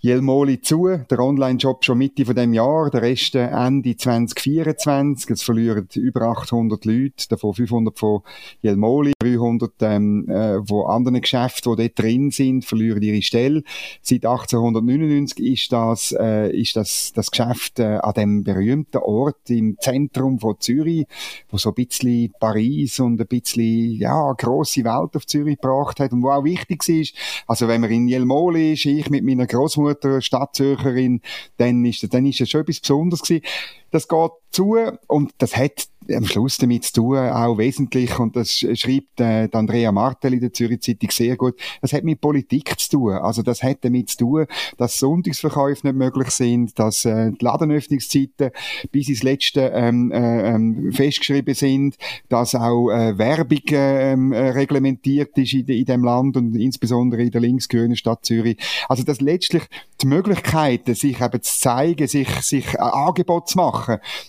Jelmoli 0.00 0.60
zu, 0.60 0.96
der 1.10 1.18
Online-Job 1.18 1.84
schon 1.84 1.98
Mitte 1.98 2.24
von 2.24 2.36
dem 2.36 2.52
Jahr, 2.52 2.88
der 2.88 3.02
Rest 3.02 3.34
Ende 3.34 3.96
2024. 3.96 5.30
Es 5.30 5.42
verlieren 5.42 5.88
über 5.96 6.22
800 6.22 6.84
Leute, 6.84 7.26
davon 7.28 7.52
500 7.52 7.98
von 7.98 8.20
Jelmoli, 8.62 9.10
300 9.18 9.72
ähm, 9.80 10.28
äh, 10.28 10.64
von 10.64 10.86
anderen 10.88 11.20
Geschäften, 11.20 11.74
die 11.74 11.82
dort 11.82 11.98
drin 11.98 12.30
sind, 12.30 12.64
verlieren 12.64 13.02
ihre 13.02 13.22
Stelle. 13.22 13.64
Seit 14.00 14.24
1899 14.24 15.44
ist 15.44 15.72
das, 15.72 16.14
äh, 16.16 16.56
ist 16.56 16.76
das, 16.76 17.12
das 17.12 17.32
Geschäft 17.32 17.80
äh, 17.80 17.98
an 18.00 18.14
dem 18.14 18.44
berühmten 18.44 18.98
Ort 18.98 19.50
im 19.50 19.78
Zentrum 19.80 20.38
von 20.38 20.60
Zürich, 20.60 21.06
wo 21.50 21.56
so 21.56 21.70
ein 21.70 21.74
bisschen 21.74 22.32
Paris 22.38 23.00
und 23.00 23.20
ein 23.20 23.26
bisschen, 23.26 23.96
ja, 23.96 24.32
grosse 24.34 24.84
Welt 24.84 25.16
auf 25.16 25.26
Zürich 25.26 25.60
gebracht 25.60 25.98
hat 25.98 26.12
und 26.12 26.22
wo 26.22 26.30
auch 26.30 26.44
wichtig 26.44 26.88
ist. 26.88 27.16
Also 27.48 27.66
wenn 27.66 27.80
man 27.80 27.90
in 27.90 28.06
Jelmoli 28.06 28.74
ist, 28.74 28.86
ich 28.86 29.10
mit 29.10 29.24
meiner 29.24 29.48
Großmutter 29.48 29.87
Großmutter 29.88 30.20
Stadtzürcherin, 30.20 31.20
dann 31.56 31.84
ist, 31.84 32.12
dann 32.12 32.26
ist 32.26 32.40
das 32.40 32.50
schon 32.50 32.62
etwas 32.62 32.80
Besonderes 32.80 33.22
gewesen. 33.22 33.44
Das 33.90 34.08
geht 34.08 34.30
zu 34.50 34.76
und 35.06 35.32
das 35.38 35.56
hat 35.56 35.88
am 36.14 36.24
Schluss 36.24 36.56
damit 36.56 36.84
zu 36.84 36.94
tun, 36.94 37.18
auch 37.18 37.58
wesentlich, 37.58 38.18
und 38.18 38.34
das 38.36 38.52
schreibt 38.52 39.20
äh, 39.20 39.48
Andrea 39.52 39.92
Martel 39.92 40.34
in 40.34 40.40
der 40.40 40.52
Zürich 40.52 40.80
Zeitung 40.80 41.10
sehr 41.10 41.36
gut, 41.36 41.54
das 41.80 41.92
hat 41.92 42.04
mit 42.04 42.20
Politik 42.20 42.78
zu 42.78 42.90
tun. 42.90 43.12
Also 43.12 43.42
das 43.42 43.62
hat 43.62 43.78
damit 43.82 44.10
zu 44.10 44.18
tun, 44.18 44.46
dass 44.76 44.98
Sonntagsverkäufe 44.98 45.86
nicht 45.86 45.96
möglich 45.96 46.30
sind, 46.30 46.78
dass 46.78 47.04
äh, 47.04 47.32
die 47.32 47.44
Ladenöffnungszeiten 47.44 48.50
bis 48.90 49.08
ins 49.08 49.22
Letzte 49.22 49.70
ähm, 49.74 50.10
äh, 50.10 50.54
ähm, 50.54 50.92
festgeschrieben 50.92 51.54
sind, 51.54 51.96
dass 52.28 52.54
auch 52.54 52.90
äh, 52.90 53.18
Werbung 53.18 53.58
ähm, 53.70 54.32
äh, 54.32 54.50
reglementiert 54.50 55.36
ist 55.36 55.52
in, 55.52 55.66
in 55.66 55.84
dem 55.84 56.04
Land 56.04 56.36
und 56.36 56.56
insbesondere 56.56 57.22
in 57.22 57.30
der 57.30 57.40
linksgrünen 57.40 57.96
Stadt 57.96 58.24
Zürich. 58.24 58.56
Also 58.88 59.02
dass 59.02 59.20
letztlich 59.20 59.64
die 60.00 60.06
Möglichkeiten, 60.06 60.94
sich 60.94 61.20
eben 61.20 61.42
zu 61.42 61.60
zeigen, 61.60 62.06
sich, 62.06 62.28
sich 62.40 62.78
ein 62.78 62.90
Angebot 62.90 63.48
zu 63.48 63.58
machen, 63.58 63.77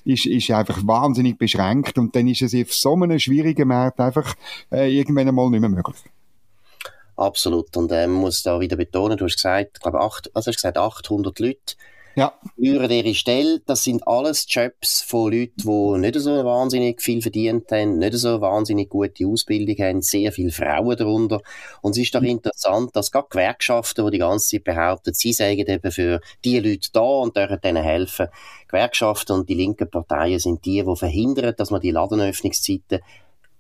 ist, 0.06 0.26
ist 0.26 0.52
einfach 0.52 0.80
wahnsinnig 0.86 1.38
beschränkt 1.38 1.98
und 1.98 2.16
dann 2.16 2.28
ist 2.28 2.42
es 2.42 2.56
auf 2.56 2.74
so 2.74 2.94
einem 2.94 3.20
schwierigen 3.20 3.68
Markt 3.68 4.00
einfach 4.00 4.36
äh, 4.72 4.92
irgendwann 4.92 5.28
einmal 5.28 5.50
nicht 5.50 5.62
mehr 5.62 5.70
möglich. 5.70 5.98
Absolut. 7.16 7.76
Und 7.76 7.92
äh, 7.92 8.08
man 8.08 8.22
muss 8.22 8.44
da 8.44 8.60
wieder 8.60 8.78
betonen, 8.78 9.18
du 9.18 9.26
hast 9.26 9.36
gesagt, 9.36 9.72
ich 9.74 9.82
glaube, 9.82 10.00
acht, 10.00 10.34
also 10.34 10.50
hast 10.50 10.56
gesagt 10.56 10.78
800 10.78 11.40
Leute 11.40 11.76
ja. 12.20 12.34
Führen 12.56 12.92
ihre 12.92 13.14
Stelle, 13.14 13.62
das 13.66 13.84
sind 13.84 14.08
alles 14.08 14.46
Jobs 14.48 15.02
von 15.02 15.32
Leuten, 15.32 15.54
die 15.58 16.00
nicht 16.00 16.20
so 16.20 16.44
wahnsinnig 16.44 17.02
viel 17.02 17.22
verdient 17.22 17.72
haben, 17.72 17.98
nicht 17.98 18.14
so 18.14 18.42
wahnsinnig 18.42 18.90
gute 18.90 19.26
Ausbildung 19.26 19.76
haben, 19.78 20.02
sehr 20.02 20.32
viele 20.32 20.52
Frauen 20.52 20.98
darunter. 20.98 21.42
Und 21.82 21.92
es 21.92 22.04
ist 22.04 22.16
doch 22.16 22.22
mhm. 22.22 22.28
interessant, 22.28 22.96
dass 22.96 23.12
gerade 23.12 23.28
Gewerkschaften, 23.30 24.06
die 24.06 24.12
die 24.12 24.18
ganze 24.20 24.50
Zeit 24.50 24.64
behaupten, 24.66 25.14
sie 25.14 25.34
sagen 25.34 25.66
eben 25.66 25.92
für 25.92 26.22
die 26.44 26.60
Leute 26.60 26.90
da 26.92 27.00
und 27.00 27.36
dürfen 27.36 27.62
denen 27.62 27.84
helfen. 27.84 28.28
Gewerkschaften 28.68 29.34
und 29.34 29.50
die 29.50 29.56
linken 29.56 29.90
Parteien 29.90 30.40
sind 30.40 30.66
die, 30.66 30.84
die 30.84 30.96
verhindern, 30.96 31.56
dass 31.58 31.72
man 31.72 31.82
die 31.82 31.92
Ladenöffnungszeiten 31.92 33.00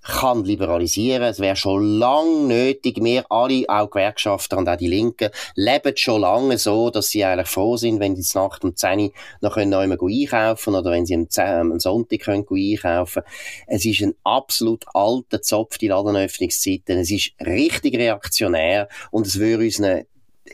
kann 0.01 0.43
liberalisieren. 0.43 1.23
Es 1.23 1.39
wäre 1.39 1.55
schon 1.55 1.99
lang 1.99 2.47
nötig. 2.47 3.03
Wir 3.03 3.25
alle, 3.29 3.65
auch 3.67 3.89
Gewerkschafter 3.89 4.57
und 4.57 4.69
auch 4.69 4.77
die 4.77 4.87
Linken, 4.87 5.29
leben 5.55 5.95
schon 5.95 6.21
lange 6.21 6.57
so, 6.57 6.89
dass 6.89 7.09
sie 7.09 7.23
eigentlich 7.23 7.47
froh 7.47 7.77
sind, 7.77 7.99
wenn 7.99 8.15
sie 8.15 8.37
Nacht 8.37 8.63
um 8.63 8.75
10 8.75 8.99
Uhr 8.99 9.11
noch 9.41 9.53
können 9.53 9.71
noch 9.71 9.79
einmal 9.79 9.97
einkaufen 10.01 10.75
oder 10.75 10.91
wenn 10.91 11.05
sie 11.05 11.15
am, 11.15 11.29
10, 11.29 11.45
am 11.45 11.79
Sonntag 11.79 12.21
können 12.21 12.45
einkaufen 12.49 13.23
Es 13.67 13.85
ist 13.85 14.01
ein 14.01 14.15
absolut 14.23 14.85
alter 14.93 15.41
Zopf, 15.41 15.77
die 15.77 15.87
Ladenöffnungszeiten. 15.87 16.97
Es 16.97 17.11
ist 17.11 17.31
richtig 17.45 17.95
reaktionär 17.95 18.87
und 19.11 19.27
es 19.27 19.39
würde 19.39 19.65
unseren 19.65 20.05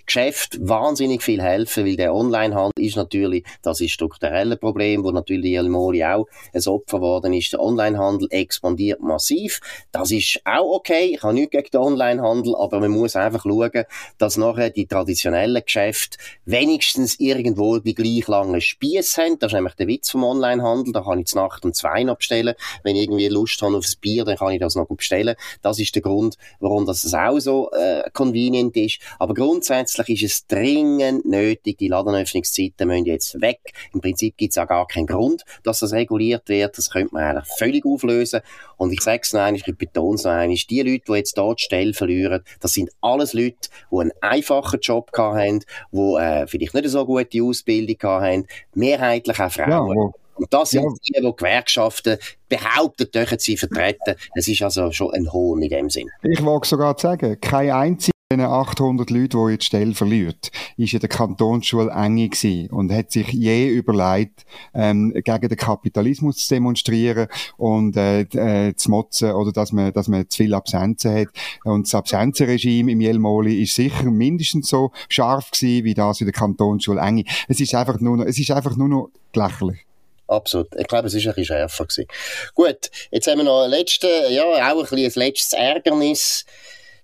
Geschäft 0.06 0.58
wahnsinnig 0.62 1.24
viel 1.24 1.42
helfen, 1.42 1.86
weil 1.86 1.96
der 1.96 2.14
Onlinehandel 2.14 2.84
ist 2.84 2.96
natürlich, 2.96 3.44
das 3.62 3.82
ist 3.82 3.92
strukturelle 3.92 4.58
Problem, 4.58 5.04
wo 5.04 5.12
natürlich 5.12 5.56
Elmori 5.56 6.04
auch 6.04 6.28
ein 6.54 6.66
Opfer 6.68 6.98
geworden 6.98 7.34
ist. 7.34 7.54
Der 7.54 7.62
Onlinehandel 7.62 8.28
expandiert 8.32 9.02
massiv. 9.02 9.60
Das 9.92 10.12
ist 10.12 10.40
auch 10.46 10.76
okay. 10.76 11.12
Ich 11.16 11.24
habe 11.24 11.34
nichts 11.34 11.52
gegen 11.52 11.70
den 11.72 11.82
Onlinehandel, 11.82 12.56
aber 12.56 12.80
man 12.80 12.92
muss 12.92 13.16
einfach 13.16 13.44
schauen, 13.44 13.84
dass 14.18 14.38
nachher 14.38 14.70
die 14.70 14.88
traditionellen 14.88 15.62
Geschäfte 15.64 16.18
wenigstens 16.46 17.20
irgendwo 17.20 17.80
die 17.80 17.96
gleich 17.96 18.28
langen 18.28 18.62
Spieß 18.62 19.18
haben. 19.18 19.40
Das 19.40 19.52
ist 19.52 19.56
nämlich 19.56 19.76
der 19.76 19.88
Witz 19.88 20.12
vom 20.12 20.24
Onlinehandel. 20.24 20.94
Da 20.94 21.02
kann 21.02 21.20
ich 21.20 21.28
zur 21.28 21.42
Nacht 21.42 21.66
um 21.66 21.74
zwei 21.74 22.04
noch 22.04 22.18
bestellen. 22.18 22.56
Wenn 22.84 22.96
ich 22.96 23.04
irgendwie 23.04 23.28
Lust 23.28 23.62
habe 23.62 23.78
aufs 23.78 23.96
Bier, 23.96 24.26
dann 24.26 24.38
kann 24.38 24.52
ich 24.52 24.60
das 24.60 24.76
noch 24.76 24.88
bestellen. 24.88 25.36
Das 25.62 25.80
ist 25.80 25.96
der 25.96 26.02
Grund, 26.02 26.38
warum 26.60 26.86
das 26.86 27.14
auch 27.14 27.40
so 27.40 27.72
äh, 27.72 28.10
convenient 28.12 28.76
ist. 28.76 29.00
Aber 29.20 29.34
grundsätzlich 29.34 29.85
Grundsätzlich 29.86 30.24
ist 30.24 30.34
es 30.34 30.48
dringend 30.48 31.26
nötig, 31.26 31.78
die 31.78 31.90
Ladenöffnungszeiten 31.90 32.88
müssen 32.88 33.06
jetzt 33.06 33.40
weg. 33.40 33.60
Im 33.94 34.02
Prinzip 34.02 34.36
gibt 34.36 34.52
es 34.52 34.58
auch 34.58 34.68
gar 34.68 34.88
keinen 34.88 35.06
Grund, 35.06 35.44
dass 35.62 35.80
das 35.80 35.94
reguliert 35.94 36.50
wird. 36.50 36.76
Das 36.76 36.90
könnte 36.90 37.14
man 37.14 37.24
eigentlich 37.24 37.54
völlig 37.60 37.86
auflösen. 37.86 38.42
Und 38.78 38.92
ich 38.92 39.02
sage 39.02 39.22
es 39.22 39.34
noch 39.34 39.42
einmal, 39.42 39.62
ich 39.64 39.78
betone 39.78 40.16
es 40.16 40.24
noch 40.24 40.32
einmal, 40.32 40.58
die 40.58 40.82
Leute, 40.82 41.04
die 41.08 41.14
jetzt 41.14 41.38
dort 41.38 41.60
die 41.60 41.66
Stelle 41.66 41.94
verlieren, 41.94 42.44
das 42.62 42.74
sind 42.74 42.90
alles 43.02 43.34
Leute, 43.34 43.70
die 43.92 44.00
einen 44.00 44.12
einfachen 44.22 44.80
Job 44.80 45.12
haben, 45.16 45.64
die 45.92 46.16
äh, 46.20 46.48
vielleicht 46.48 46.74
nicht 46.74 46.90
so 46.90 47.06
gute 47.06 47.44
Ausbildung 47.44 47.98
haben, 48.02 48.48
mehrheitlich 48.74 49.40
auch 49.40 49.52
Frauen. 49.52 49.98
Ja, 49.98 50.12
und 50.38 50.52
das 50.52 50.72
sind 50.72 50.84
ja. 50.84 50.90
die, 51.20 51.22
die 51.22 51.36
Gewerkschaften 51.36 52.18
behaupten, 52.50 53.10
dürfen 53.12 53.38
sie 53.40 53.56
vertreten. 53.56 54.16
Es 54.34 54.48
ist 54.48 54.64
also 54.64 54.92
schon 54.92 55.14
ein 55.14 55.32
Hohn 55.32 55.62
in 55.62 55.70
dem 55.70 55.90
Sinn. 55.90 56.10
Ich 56.24 56.42
mag 56.42 56.66
sogar 56.66 56.98
sagen, 56.98 57.40
kein 57.40 57.72
einziger 57.72 58.15
den 58.32 58.42
800 58.42 59.12
Leuten, 59.12 59.46
die 59.46 59.52
jetzt 59.52 59.66
Stelle 59.66 59.94
verliert, 59.94 60.52
ist 60.78 60.94
in 60.94 61.00
der 61.00 61.10
Kantonsschule 61.10 61.92
enge 61.92 62.30
gewesen 62.30 62.72
und 62.72 62.92
hat 62.92 63.12
sich 63.12 63.28
je 63.28 63.68
überlegt, 63.68 64.46
ähm, 64.74 65.14
gegen 65.14 65.48
den 65.48 65.58
Kapitalismus 65.58 66.48
zu 66.48 66.56
demonstrieren 66.56 67.28
und 67.58 67.96
äh, 67.96 68.22
äh, 68.22 68.76
zu 68.76 68.90
motzen 68.90 69.32
oder 69.34 69.52
dass 69.52 69.72
man, 69.72 69.94
dass 69.94 70.08
man 70.08 70.28
zu 70.28 70.38
viel 70.38 70.56
Absenzen 70.56 71.16
hat. 71.16 71.28
Und 71.66 71.86
das 71.86 71.94
Absenzenregime 71.94 72.94
im 72.94 73.02
Jelmoli 73.02 73.62
ist 73.62 73.76
sicher 73.76 74.10
mindestens 74.10 74.70
so 74.70 74.92
scharf 75.08 75.52
gewesen, 75.52 75.86
wie 75.86 75.94
das 75.94 76.20
in 76.20 76.26
der 76.26 76.34
Kantonsschule 76.34 77.02
enge. 77.02 77.26
Es 77.48 77.60
ist 77.60 77.76
einfach 77.76 78.00
nur 78.00 78.18
noch, 78.18 78.26
es 78.26 78.40
ist 78.40 78.50
einfach 78.50 78.76
nur 78.76 78.88
noch 78.88 79.10
lächerlich. 79.36 79.86
absolut. 80.28 80.70
Ich 80.76 80.88
glaube, 80.88 81.10
es 81.10 81.14
war 81.14 81.20
ein 81.20 81.26
bisschen 81.36 81.46
schärfer. 81.46 81.86
Gewesen. 81.86 82.08
Gut, 82.56 82.90
jetzt 83.12 83.28
haben 83.28 83.38
wir 83.38 83.44
noch 83.44 83.66
ein 83.66 83.70
letztes, 83.70 84.32
ja, 84.32 84.44
auch 84.44 84.80
ein, 84.80 84.80
bisschen 84.80 84.98
ein 84.98 85.28
letztes 85.28 85.54
Ärgernis. 85.54 86.46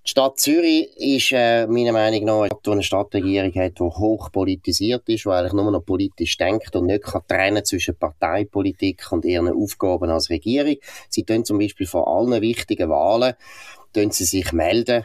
Die 0.04 0.10
Stadt 0.10 0.40
Zürich 0.40 0.88
ist 0.96 1.30
äh, 1.30 1.64
meiner 1.68 1.92
Meinung 1.92 2.24
nach 2.24 2.40
eine 2.40 2.48
Stadt, 2.48 2.66
die 2.66 2.70
eine 2.70 2.82
Stadtregierung 2.82 3.54
hat, 3.54 3.78
die 3.78 3.84
hoch 3.84 4.32
politisiert 4.32 5.08
ist, 5.08 5.24
die 5.24 5.28
eigentlich 5.28 5.52
nur 5.52 5.70
noch 5.70 5.84
politisch 5.84 6.36
denkt 6.36 6.74
und 6.74 6.86
nicht 6.86 7.04
kann 7.04 7.22
trennen 7.28 7.64
zwischen 7.64 7.94
Parteipolitik 7.94 9.12
und 9.12 9.24
ihren 9.24 9.48
Aufgaben 9.48 10.10
als 10.10 10.28
Regierung. 10.28 10.74
Sie 11.08 11.22
tun 11.22 11.44
zum 11.44 11.60
Beispiel 11.60 11.86
vor 11.86 12.08
allen 12.08 12.42
wichtigen 12.42 12.90
Wahlen 12.90 13.34
tun 13.92 14.10
sie 14.10 14.24
sich 14.24 14.52
melden 14.52 15.04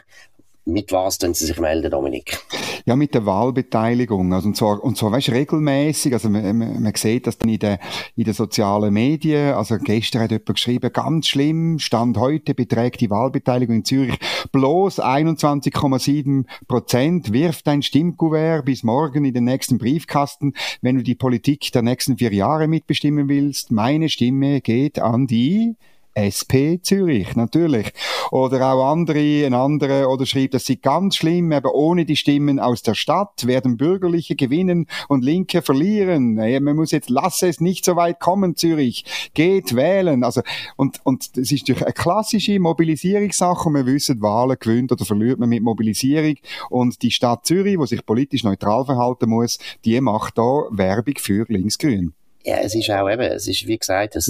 mit 0.68 0.92
was 0.92 1.18
tun 1.18 1.34
Sie 1.34 1.46
sich 1.46 1.58
melden, 1.58 1.90
Dominik? 1.90 2.38
Ja, 2.84 2.94
mit 2.96 3.14
der 3.14 3.26
Wahlbeteiligung. 3.26 4.32
Also, 4.32 4.48
und 4.48 4.56
zwar, 4.56 4.82
und 4.82 4.96
zwar, 4.96 5.12
weißt, 5.12 5.30
regelmäßig. 5.30 6.12
Also, 6.12 6.28
man, 6.28 6.56
man, 6.56 6.82
man 6.82 6.92
sieht 6.94 7.26
das 7.26 7.38
dann 7.38 7.48
in 7.48 7.58
den, 7.58 7.78
in 8.16 8.24
den 8.24 8.34
sozialen 8.34 8.92
Medien. 8.92 9.54
Also, 9.54 9.78
gestern 9.78 10.22
hat 10.22 10.30
jemand 10.30 10.46
geschrieben, 10.46 10.92
ganz 10.92 11.28
schlimm, 11.28 11.78
Stand 11.78 12.18
heute 12.18 12.54
beträgt 12.54 13.00
die 13.00 13.10
Wahlbeteiligung 13.10 13.76
in 13.76 13.84
Zürich 13.84 14.18
bloß 14.52 15.00
21,7 15.00 16.44
Prozent. 16.66 17.32
Wirf 17.32 17.62
dein 17.62 17.82
Stimmkuvert 17.82 18.64
bis 18.64 18.82
morgen 18.82 19.24
in 19.24 19.34
den 19.34 19.44
nächsten 19.44 19.78
Briefkasten, 19.78 20.54
wenn 20.82 20.96
du 20.96 21.02
die 21.02 21.14
Politik 21.14 21.72
der 21.72 21.82
nächsten 21.82 22.18
vier 22.18 22.32
Jahre 22.32 22.68
mitbestimmen 22.68 23.28
willst. 23.28 23.70
Meine 23.70 24.08
Stimme 24.08 24.60
geht 24.60 24.98
an 24.98 25.26
die 25.26 25.76
SP 26.18 26.82
Zürich, 26.82 27.36
natürlich. 27.36 27.92
Oder 28.30 28.72
auch 28.72 28.90
andere, 28.90 29.46
ein 29.46 29.54
anderer, 29.54 30.10
oder 30.10 30.26
schrieb, 30.26 30.50
das 30.50 30.66
sie 30.66 30.80
ganz 30.80 31.16
schlimm, 31.16 31.52
aber 31.52 31.74
ohne 31.74 32.04
die 32.04 32.16
Stimmen 32.16 32.58
aus 32.58 32.82
der 32.82 32.94
Stadt 32.94 33.46
werden 33.46 33.76
Bürgerliche 33.76 34.34
gewinnen 34.34 34.86
und 35.08 35.24
Linke 35.24 35.62
verlieren. 35.62 36.34
Man 36.34 36.76
muss 36.76 36.90
jetzt, 36.90 37.08
lasse 37.08 37.48
es 37.48 37.60
nicht 37.60 37.84
so 37.84 37.96
weit 37.96 38.20
kommen, 38.20 38.56
Zürich. 38.56 39.04
Geht 39.34 39.76
wählen. 39.76 40.24
Also, 40.24 40.42
und, 40.76 41.00
und 41.04 41.36
das 41.36 41.52
ist 41.52 41.68
durch 41.68 41.82
eine 41.82 41.92
klassische 41.92 42.58
Mobilisierungssache 42.58 43.68
und 43.68 43.74
wir 43.74 43.86
wissen, 43.86 44.20
Wahlen 44.20 44.56
gewinnt 44.58 44.92
oder 44.92 45.04
verliert 45.04 45.38
man 45.38 45.48
mit 45.48 45.62
Mobilisierung 45.62 46.34
und 46.70 47.02
die 47.02 47.10
Stadt 47.10 47.46
Zürich, 47.46 47.78
wo 47.78 47.86
sich 47.86 48.04
politisch 48.04 48.44
neutral 48.44 48.84
verhalten 48.84 49.30
muss, 49.30 49.58
die 49.84 50.00
macht 50.00 50.38
da 50.38 50.64
Werbung 50.70 51.14
für 51.18 51.44
Linksgrün. 51.48 52.14
Ja, 52.48 52.56
es 52.60 52.74
ist 52.74 52.90
auch 52.90 53.10
eben, 53.10 53.20
es 53.20 53.46
ist 53.46 53.66
wie 53.66 53.76
gesagt, 53.76 54.16
es. 54.16 54.26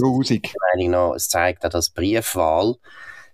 Meinung 0.75 0.91
nach, 0.91 1.15
es 1.15 1.29
zeigt 1.29 1.65
auch, 1.65 1.69
dass 1.69 1.89
Briefwahl 1.89 2.75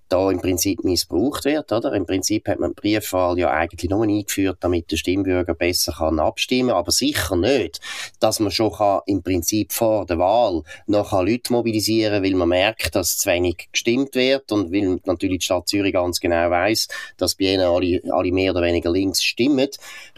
da 0.09 0.31
im 0.31 0.40
Prinzip 0.40 0.85
missbraucht 0.85 1.45
wird, 1.45 1.73
oder? 1.73 1.93
Im 1.95 2.07
Prinzip 2.07 2.49
hat 2.49 2.61
man 2.61 2.71
die 2.71 2.81
Briefwahl 2.81 3.38
ja 3.38 3.51
eigentlich 3.51 3.90
nur 3.90 4.05
eingeführt, 4.05 4.59
damit 4.61 4.90
der 4.90 4.97
Stimmbürger 4.97 5.55
besser 5.55 5.93
kann 5.93 6.21
abstimmen, 6.21 6.71
aber 6.71 6.90
sicher 6.90 7.37
nicht, 7.37 7.81
dass 8.21 8.40
man 8.40 8.51
schon 8.51 8.73
kann, 8.73 9.01
im 9.07 9.23
Prinzip 9.23 9.73
vor 9.73 10.07
der 10.07 10.19
Wahl 10.19 10.62
noch 10.87 11.12
Leute 11.12 11.53
mobilisieren, 11.53 12.23
weil 12.23 12.35
man 12.35 12.49
merkt, 12.49 12.95
dass 12.95 13.17
zu 13.17 13.31
wenig 13.31 13.69
gestimmt 13.73 14.14
wird 14.14 14.53
und 14.53 14.73
weil 14.73 15.01
natürlich 15.05 15.38
die 15.38 15.45
Stadt 15.45 15.69
Zürich 15.69 15.93
ganz 15.93 16.21
genau 16.21 16.51
weiß, 16.51 16.88
dass 17.17 17.35
bei 17.35 17.47
ihnen 17.47 17.64
alle, 17.64 18.01
alle 18.11 18.33
mehr 18.33 18.53
oder 18.53 18.62
weniger 18.62 18.90
links 18.90 19.23
stimmen, 19.23 19.69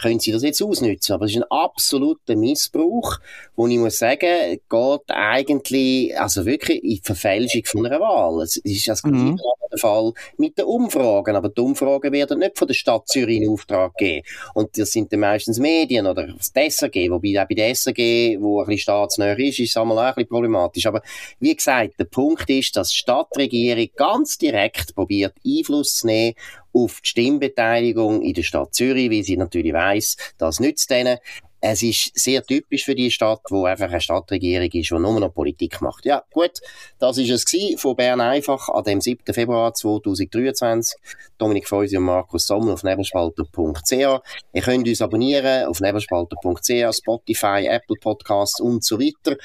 können 0.00 0.20
sie 0.20 0.32
das 0.32 0.42
jetzt 0.42 0.62
ausnutzen. 0.62 1.14
Aber 1.14 1.26
es 1.26 1.32
ist 1.32 1.38
ein 1.38 1.50
absoluter 1.50 2.36
Missbrauch, 2.36 3.18
wo 3.54 3.66
ich 3.66 3.78
muss 3.78 3.98
sagen, 3.98 4.60
geht 4.68 5.00
eigentlich, 5.08 6.18
also 6.18 6.44
wirklich 6.44 6.82
in 6.82 6.90
die 6.90 7.00
Verfälschung 7.02 7.64
von 7.64 7.86
einer 7.86 8.00
Wahl. 8.00 8.42
Es 8.42 8.56
ist 8.56 8.88
das 8.88 9.02
mhm. 9.04 9.38
Fall 9.76 10.12
mit 10.36 10.58
den 10.58 10.66
Umfragen. 10.66 11.36
Aber 11.36 11.48
die 11.48 11.60
Umfragen 11.60 12.12
werden 12.12 12.40
nicht 12.40 12.58
von 12.58 12.68
der 12.68 12.74
Stadt 12.74 13.08
Zürich 13.08 13.40
in 13.40 13.50
Auftrag 13.50 13.96
gegeben. 13.96 14.26
Und 14.54 14.76
das 14.78 14.92
sind 14.92 15.12
dann 15.12 15.20
meistens 15.20 15.58
Medien 15.58 16.06
oder 16.06 16.26
das 16.26 16.52
SRG, 16.54 17.10
wobei 17.10 17.40
auch 17.42 17.48
bei 17.48 17.54
der 17.54 17.74
SRG, 17.74 18.38
wo 18.40 18.60
ein 18.60 18.66
bisschen 18.66 18.82
staatsnäher 18.82 19.38
ist, 19.38 19.58
ist 19.58 19.70
es 19.70 19.76
auch 19.76 19.84
ein 19.84 20.14
bisschen 20.14 20.28
problematisch. 20.28 20.86
Aber 20.86 21.02
wie 21.40 21.54
gesagt, 21.54 21.98
der 21.98 22.04
Punkt 22.04 22.48
ist, 22.50 22.76
dass 22.76 22.90
die 22.90 22.96
Stadtregierung 22.96 23.88
ganz 23.96 24.38
direkt 24.38 24.94
probiert, 24.94 25.34
Einfluss 25.44 25.96
zu 25.96 26.06
nehmen 26.06 26.34
auf 26.72 27.00
die 27.00 27.08
Stimmbeteiligung 27.08 28.22
in 28.22 28.34
der 28.34 28.42
Stadt 28.42 28.74
Zürich, 28.74 29.10
weil 29.10 29.22
sie 29.22 29.36
natürlich 29.36 29.72
weiss, 29.72 30.16
das 30.38 30.60
nützt 30.60 30.90
denen. 30.90 31.18
Es 31.68 31.82
ist 31.82 32.12
sehr 32.14 32.44
typisch 32.44 32.84
für 32.84 32.94
die 32.94 33.10
Stadt, 33.10 33.40
wo 33.50 33.64
einfach 33.64 33.88
eine 33.88 34.00
Stadtregierung 34.00 34.70
ist, 34.70 34.90
die 34.90 34.94
nur 34.94 35.18
noch 35.18 35.34
Politik 35.34 35.82
macht. 35.82 36.04
Ja, 36.04 36.22
gut, 36.30 36.60
das 37.00 37.18
ist 37.18 37.28
es 37.28 37.44
gewesen 37.44 37.76
von 37.76 37.96
Bern 37.96 38.20
einfach 38.20 38.68
an 38.68 38.84
dem 38.84 39.00
7. 39.00 39.34
Februar 39.34 39.74
2023. 39.74 40.96
Dominik 41.38 41.66
Feusi 41.66 41.96
und 41.96 42.04
Markus 42.04 42.46
Sommer 42.46 42.74
auf 42.74 42.84
nebelspalter.ch. 42.84 43.90
Ihr 43.90 44.62
könnt 44.62 44.86
uns 44.86 45.02
abonnieren 45.02 45.66
auf 45.66 45.80
nebelspalter.ch, 45.80 46.96
Spotify, 46.96 47.66
Apple 47.68 47.96
Podcasts 48.00 48.60
und 48.60 48.84
so 48.84 49.00
weiter. 49.00 49.36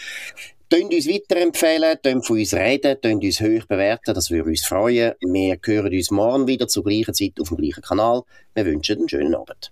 Tönt 0.70 0.94
uns 0.94 1.08
weiterempfehlen, 1.08 1.98
tönt 2.04 2.28
von 2.28 2.38
uns 2.38 2.54
reden, 2.54 3.02
tönt 3.02 3.24
uns 3.24 3.42
hoch 3.42 3.66
bewerten, 3.68 4.14
das 4.14 4.30
würde 4.30 4.52
uns 4.52 4.64
freuen. 4.64 5.14
Wir 5.22 5.58
hören 5.66 5.92
uns 5.92 6.12
morgen 6.12 6.46
wieder 6.46 6.68
zur 6.68 6.84
gleichen 6.84 7.16
Zeit 7.16 7.42
auf 7.42 7.48
dem 7.48 7.58
gleichen 7.58 7.82
Kanal. 7.82 8.22
Wir 8.54 8.66
wünschen 8.68 9.00
einen 9.00 9.10
schönen 9.10 9.34
Abend. 9.34 9.72